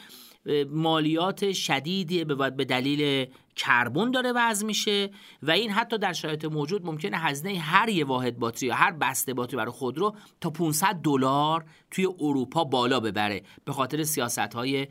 [0.71, 3.27] مالیات شدیدی به دلیل
[3.57, 5.11] کربن داره وضع میشه
[5.43, 9.35] و این حتی در شرایط موجود ممکنه هزینه هر یه واحد باتری یا هر بسته
[9.35, 13.43] باتری برای خودرو تا 500 دلار توی اروپا بالا ببره.
[13.65, 14.87] به خاطر سیاست های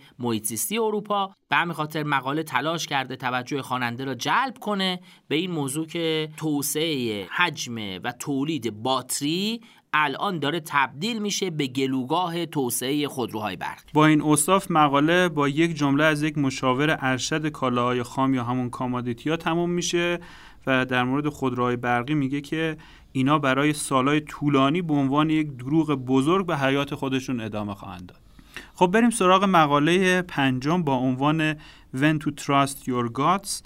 [0.77, 1.33] اروپا.
[1.49, 4.99] به همین خاطر مقاله تلاش کرده توجه خواننده را جلب کنه.
[5.27, 9.61] به این موضوع که توسعه حجم و تولید باتری
[9.97, 13.81] الان داره تبدیل میشه به گلوگاه توسعه خودروهای برق.
[13.93, 18.69] با این اوصاف مقاله با یک جمله از یک مشاور ارشد کالاهای خام یا همون
[18.69, 20.19] کامادیتی ها تموم میشه
[20.67, 22.77] و در مورد خودروهای برقی میگه که
[23.11, 28.19] اینا برای سالهای طولانی به عنوان یک دروغ بزرگ به حیات خودشون ادامه خواهند داد.
[28.75, 31.53] خب بریم سراغ مقاله پنجم با عنوان
[31.95, 33.63] When to Trust Your Gods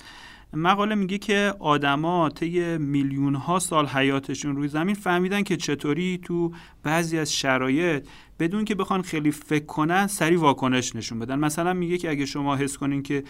[0.54, 6.52] مقاله میگه که آدما طی میلیون ها سال حیاتشون روی زمین فهمیدن که چطوری تو
[6.84, 8.08] بعضی از شرایط
[8.40, 11.40] بدون که بخوان خیلی فکر کنن سری واکنش نشون بدن.
[11.40, 13.24] مثلا میگه که اگه شما حس کنین که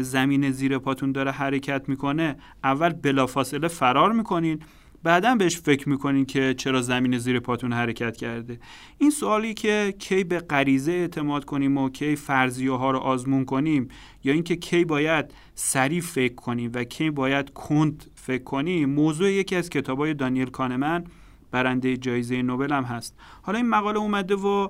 [0.00, 4.60] زمین زیر پاتون داره حرکت می‌کنه اول بلافاصله فرار می‌کنین.
[5.02, 8.60] بعدا بهش فکر می‌کنین که چرا زمین زیر پاتون حرکت کرده.
[8.98, 13.88] این سوالی که کی به غریزه اعتماد کنیم و کی فرضیه ها رو آزمون کنیم
[14.24, 19.56] یا اینکه کی باید سریع فکر کنیم و کی باید کند فکر کنیم موضوع یکی
[19.56, 21.04] از کتابای دانیل کانمن
[21.50, 23.16] برنده جایزه نوبل هم هست.
[23.42, 24.68] حالا این مقاله اومده و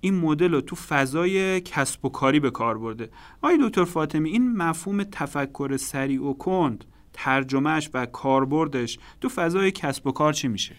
[0.00, 3.10] این مدل رو تو فضای کسب و کاری به کار برده.
[3.42, 6.84] آقای دکتر فاطمی این مفهوم تفکر سریع و کند
[7.18, 10.74] ترجمهش و کاربردش تو فضای کسب و کار چی میشه؟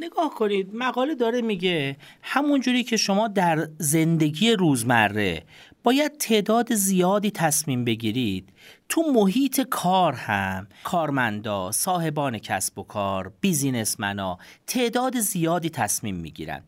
[0.00, 5.42] نگاه کنید مقاله داره میگه همونجوری که شما در زندگی روزمره
[5.84, 8.48] باید تعداد زیادی تصمیم بگیرید.
[8.88, 16.62] تو محیط کار هم کارمندا صاحبان کسب و کار بیزینسمنا تعداد زیادی تصمیم می‌گیرن.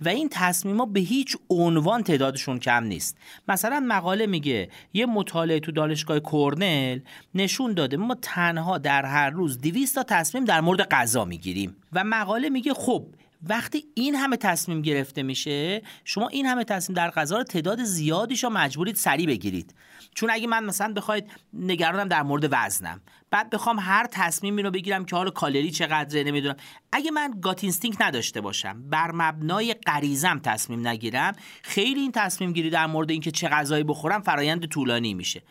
[0.00, 3.16] و این تصمیم ها به هیچ عنوان تعدادشون کم نیست.
[3.48, 7.00] مثلا مقاله میگه یه مطالعه تو دانشگاه کرنل
[7.34, 11.76] نشون داده ما تنها در هر روز 200 تا تصمیم در مورد غذا می‌گیریم.
[11.92, 13.06] و مقاله میگه خب
[13.42, 18.44] وقتی این همه تصمیم گرفته میشه شما این همه تصمیم در غذا رو تعداد زیادیش
[18.44, 19.74] رو مجبورید سریع بگیرید.
[20.14, 25.04] چون اگه من مثلا بخواید نگرانم در مورد وزنم بعد بخوام هر تصمیمی رو بگیرم
[25.04, 26.56] که حالا کالری چقدره نمی‌دونم.
[26.92, 27.64] اگه من گات
[28.00, 33.48] نداشته باشم بر مبنای غریزم تصمیم نگیرم خیلی این تصمیم گیری در مورد اینکه چه
[33.48, 35.42] غذایی بخورم فرایند طولانی میشه.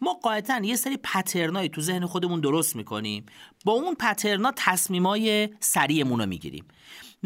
[0.00, 3.26] ما قاعدتا یه سری پترنایی تو ذهن خودمون درست می‌کنیم.
[3.64, 6.64] با اون پترنا تصمیمای سریعمون رو می‌گیریم.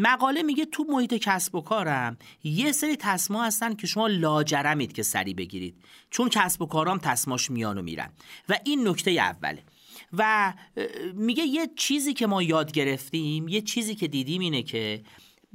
[0.01, 5.03] مقاله میگه تو محیط کسب و کارم یه سری تصما هستن که شما لاجرمید که
[5.03, 5.75] سری بگیرید.
[6.09, 8.09] چون کسب و کارام تصماش میانو میرن.
[8.49, 9.63] و این نکته اوله.
[10.13, 10.53] و
[11.13, 15.03] میگه یه چیزی که ما یاد گرفتیم یه چیزی که دیدیم اینه که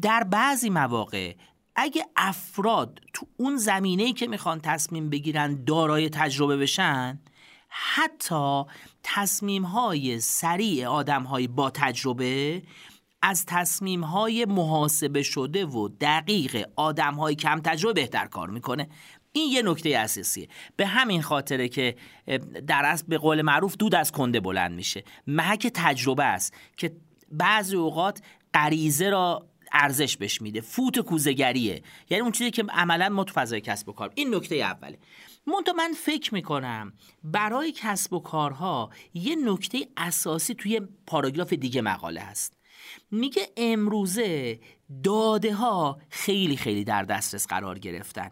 [0.00, 1.34] در بعضی مواقع
[1.76, 7.20] اگه افراد تو اون زمینه‌ای که می‌خوان تصمیم بگیرن دارای تجربه بشن
[7.68, 8.62] حتی
[9.02, 12.62] تصمیم های سریع آدم های با تجربه
[13.28, 18.88] از تصمیم های محاسبه شده و دقیق آدم های کم تجربه بهتر کار می‌کنه.
[19.32, 20.48] این یه نکته اساسیه.
[20.76, 21.96] به همین خاطره که
[22.66, 25.04] در اصل به قول معروف دود از کنده بلند میشه.
[25.26, 26.96] محک تجربه است که
[27.32, 28.22] بعضی اوقات
[28.54, 30.60] غریزه را ارزش بهش میده.
[30.60, 34.12] فوت کوزگریه یعنی اون چیزی که عملا ما تو فضای کسب و کار.
[34.14, 34.98] این نکته اوله.
[35.46, 36.92] منتها من فکر می‌کنم
[37.24, 42.55] برای کسب و کارها یه نکته اساسی توی پاراگراف دیگه مقاله هست.
[43.10, 44.60] میگه امروزه
[45.04, 48.30] داده ها خیلی خیلی در دسترس قرار گرفتن.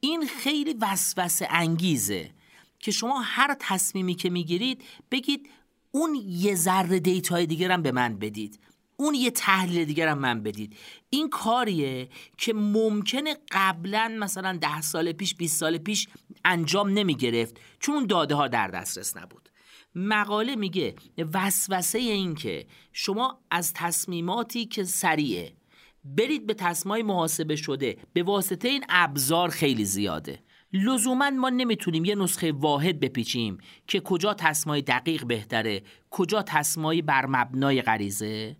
[0.00, 2.30] این خیلی وسوسه انگیزه
[2.78, 5.50] که شما هر تصمیمی که می‌گیرید بگید
[5.90, 8.60] اون یه ذره دیتای دیگر هم به من بدید.
[8.96, 10.76] اون یه تحلیل دیگر هم من بدید.
[11.10, 16.08] این کاریه که ممکنه قبلا مثلا ده سال پیش 20 سال پیش
[16.44, 19.48] انجام نمی گرفت چون داده ها در دسترس نبود.
[19.94, 20.94] مقاله میگه
[21.34, 25.52] وسوسه این که شما از تصمیماتی که سریعه
[26.04, 30.38] برید به تصمیم محاسبه شده به واسطه این ابزار خیلی زیاده.
[30.72, 37.26] لزوما ما نمی‌تونیم یه نسخه واحد بپیچیم که کجا تصمای دقیق بهتره کجا تصمای بر
[37.26, 38.56] مبنای غریزه.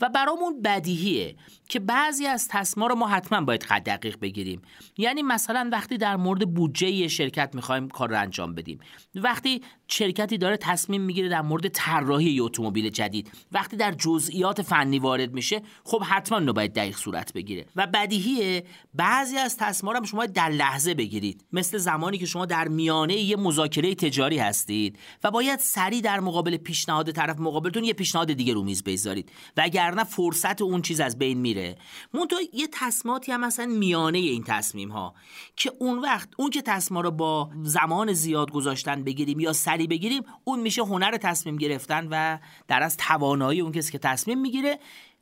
[0.00, 1.36] و برامون بدیهیه
[1.68, 4.62] که بعضی از تصما رو ما حتما باید قد دقیق بگیریم.
[4.98, 8.78] یعنی مثلا وقتی در مورد بودجه شرکت می‌خوایم کار رو انجام بدیم.
[9.14, 13.30] وقتی شرکتی داره تصمیم می‌گیره در مورد طراحی یه اتومبیل جدید.
[13.52, 17.66] وقتی در جزئیات فنی وارد میشه خب حتما نو باید دقیق صورت بگیره.
[17.76, 18.64] و بدیهیه
[18.94, 21.44] بعضی از تصمیم رو شما در لحظه بگیرید.
[21.52, 26.56] مثل زمانی که شما در میانه یه مذاکره تجاری هستید و باید سریع در مقابل
[26.56, 31.38] پیشنهاد طرف مقابلتون یه پیشنهاد دیگه رو میز بذارید وگرنه فرصت اون چیز از بین
[31.38, 31.76] میره.
[32.14, 35.14] منتها یه تصمیماتی هم مثلا میانه این تصمیم ها
[35.56, 39.52] که اون وقت اون که تصمیم رو با زمان زیاد گذاشتن بگیریم یا
[39.84, 44.78] بگیریم اون میشه هنر تصمیم گرفتن و در از توانایی اون کسی که تصمیم می‌گیره.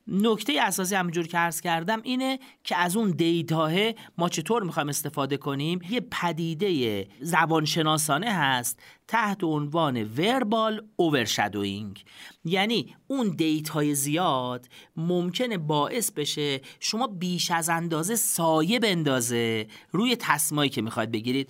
[0.08, 3.72] نکته اساسی همونجور که عرض کردم اینه که از اون دیتاه
[4.18, 12.04] ما چطور می‌خوایم استفاده کنیم؟ یه پدیده زبانشناسانه هست تحت عنوان verbal overshadowing
[12.44, 20.16] یعنی اون data ی زیاد ممکنه باعث بشه شما بیش از اندازه سایه بندازه روی
[20.16, 21.48] تصمیمی که می‌خواید بگیرید.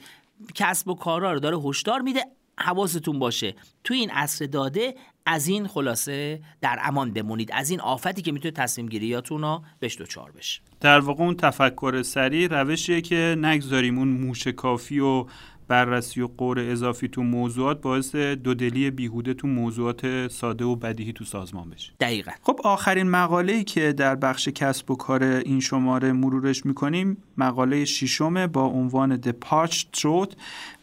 [0.55, 2.25] کسب و کارا رو داره هشدار میده
[2.61, 3.55] حواستون باشه.
[3.85, 4.95] تو این عصر داده
[5.27, 7.51] از این خلاصه در امان بمونید.
[7.53, 10.61] از این آفتی که می‌تونه تصمیم گیریاتون رو بهش دچار بشه.
[10.81, 15.27] در واقع اون تفکر سریع روشیه که نگذاریم اون موشکافی و
[15.69, 21.25] بررسی و قور اضافی تو موضوعات باعث دودلی بیهوده تو موضوعات ساده و بدیهی تو
[21.25, 21.93] سازمان بشه.
[22.01, 22.33] دقیقا.
[22.43, 27.85] خب آخرین مقاله ای که در بخش کسب و کار این شماره مرورش می‌کنیم مقاله
[27.85, 30.35] ششم با عنوان The Parched Throat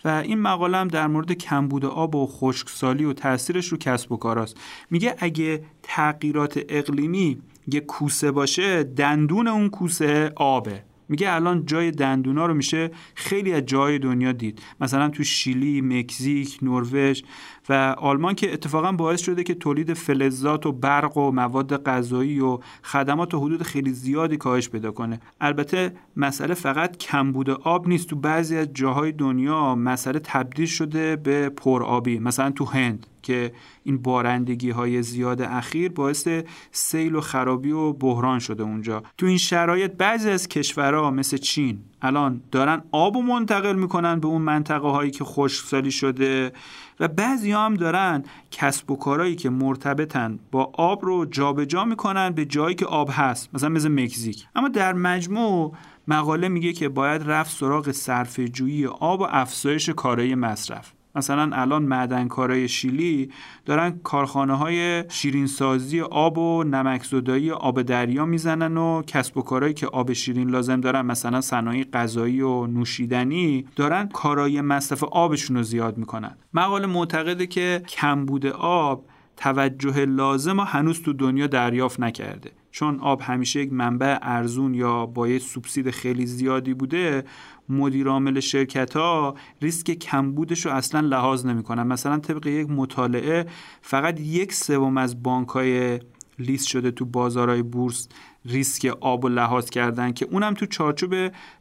[0.05, 4.17] و این مقاله هم در مورد کمبود آب و خشکسالی و تاثیرش رو کسب و
[4.17, 4.57] کاراست
[4.89, 10.83] میگه اگه تغییرات اقلیمی یه کوسه باشه دندون اون کوسه آبه.
[11.11, 14.61] میگه الان جای دندونا رو میشه خیلی از جای دنیا دید.
[14.79, 17.21] مثلا تو شیلی، مکزیک، نروژ
[17.69, 22.59] و آلمان که اتفاقا باعث شده که تولید فلزات و برق و مواد غذایی و
[22.83, 25.19] خدمات و حدود خیلی زیادی کاهش پیدا کنه.
[25.41, 28.07] البته مسئله فقط کمبود آب نیست.
[28.07, 33.07] تو بعضی از جاهای دنیا مسئله تبدیل شده به پرآبی مثلا تو هند.
[33.23, 33.51] که
[33.83, 36.27] این بارندگی های زیاد اخیر باعث
[36.71, 39.03] سیل و خرابی و بحران شده اونجا.
[39.17, 44.27] تو این شرایط بعضی از کشورها مثل چین الان دارن آب و منتقل می‌کنن به
[44.27, 46.51] اون منطقه هایی که خشکسالی شده
[46.99, 52.29] و بعضی هم دارن کسب و کارهایی که مرتبطن با آب رو جابجا جا می‌کنن
[52.29, 54.45] به جایی که آب هست مثلا مثل مکزیک.
[54.55, 55.73] اما در مجموع
[56.07, 60.93] مقاله میگه که باید رفت سراغ صرفه جویی آب و افزایش کارایی مصرف.
[61.15, 63.31] مثلا الان معدنکارای شیلی
[63.65, 69.87] دارن کارخانه های شیرینسازی آب و نمکزدایی آب دریا می‌زنن و کسب و کارهایی که
[69.87, 75.97] آب شیرین لازم دارن مثلا صنایع غذایی و نوشیدنی دارن کارای مصرف آبشون رو زیاد
[75.97, 76.37] می‌کنن.
[76.53, 79.05] مقاله معتقده که کمبود آب
[79.37, 82.51] توجه لازم و هنوز تو دنیا دریافت نکرده.
[82.71, 87.23] چون آب همیشه یک منبع ارزون یا با یه سوبسید خیلی زیادی بوده
[87.71, 91.83] مدیر عامل شرکت ها ریسک کمبودش رو اصلا لحاظ نمی‌کنن.
[91.83, 93.45] مثلا طبق یک مطالعه
[93.81, 95.99] فقط یک سوم از بانک های
[96.39, 98.07] لیست شده تو بازارهای بورس
[98.45, 101.15] ریسک آب و لحاظ کردن که اونم تو چارچوب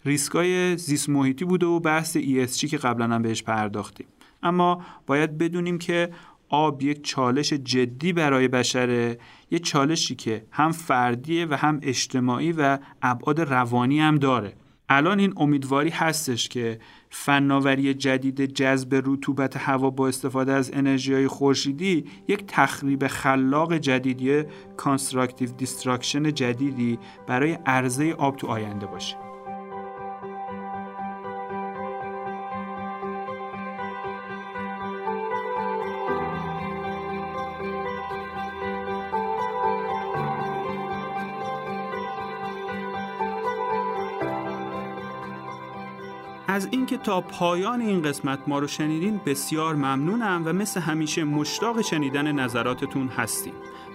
[0.05, 4.07] ریسک های زیست محیطی بوده و بحث ESG که قبلا هم بهش پرداختیم.
[4.43, 6.11] اما باید بدونیم که
[6.49, 9.19] آب یک چالش جدی برای بشره
[9.51, 14.53] یه چالشی که هم فردیه و هم اجتماعی و ابعاد روانی هم داره.
[14.93, 16.79] الان این امیدواری هستش که
[17.11, 24.43] فناوری جدید جذب رطوبت هوا با استفاده از انرژی های خورشیدی یک تخریب خلاق جدیدی
[24.77, 29.30] constructive destruction جدیدی برای عرضه آب تو آینده باشه.
[46.61, 51.81] از اینکه تا پایان این قسمت ما رو شنیدین بسیار ممنونم و مثل همیشه مشتاق
[51.81, 53.53] شنیدن نظراتتون هستیم.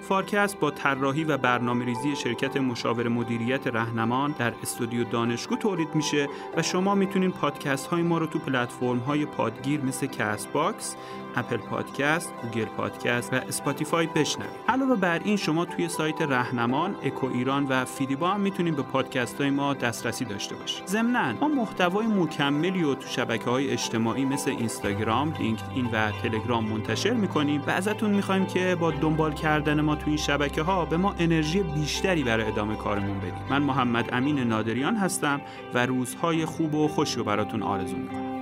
[0.07, 6.27] فارکست با طراحی و برنامه ریزی شرکت مشاور مدیریت رهنمان در استودیو دانشگو تولید میشه
[6.57, 10.95] و شما می‌تونین پادکست های ما رو تو پلتفرم های پادگیر مثل Castbox،
[11.35, 14.49] Apple Podcast، Google Podcast و Spotify بشنوید.
[14.67, 19.41] علاوه بر این شما توی سایت رهنمان، اکو ایران و فیدیبو هم می‌تونید به پادکست
[19.41, 20.87] های ما دسترسی داشته باشید.
[20.87, 27.13] ضمناً ما محتوای مکملی رو تو شبکه های اجتماعی مثل اینستاگرام، لینکدین و تلگرام منتشر
[27.13, 31.15] می‌کنیم و ازتون می‌خوایم که با دنبال کردن ما تو این شبکه ها به ما
[31.19, 33.33] انرژی بیشتری برای ادامه کارمون بدید.
[33.49, 35.41] من محمد امین نادریان هستم
[35.73, 38.34] و روزهای خوب و خوشی رو براتون آرزو می‌کنم.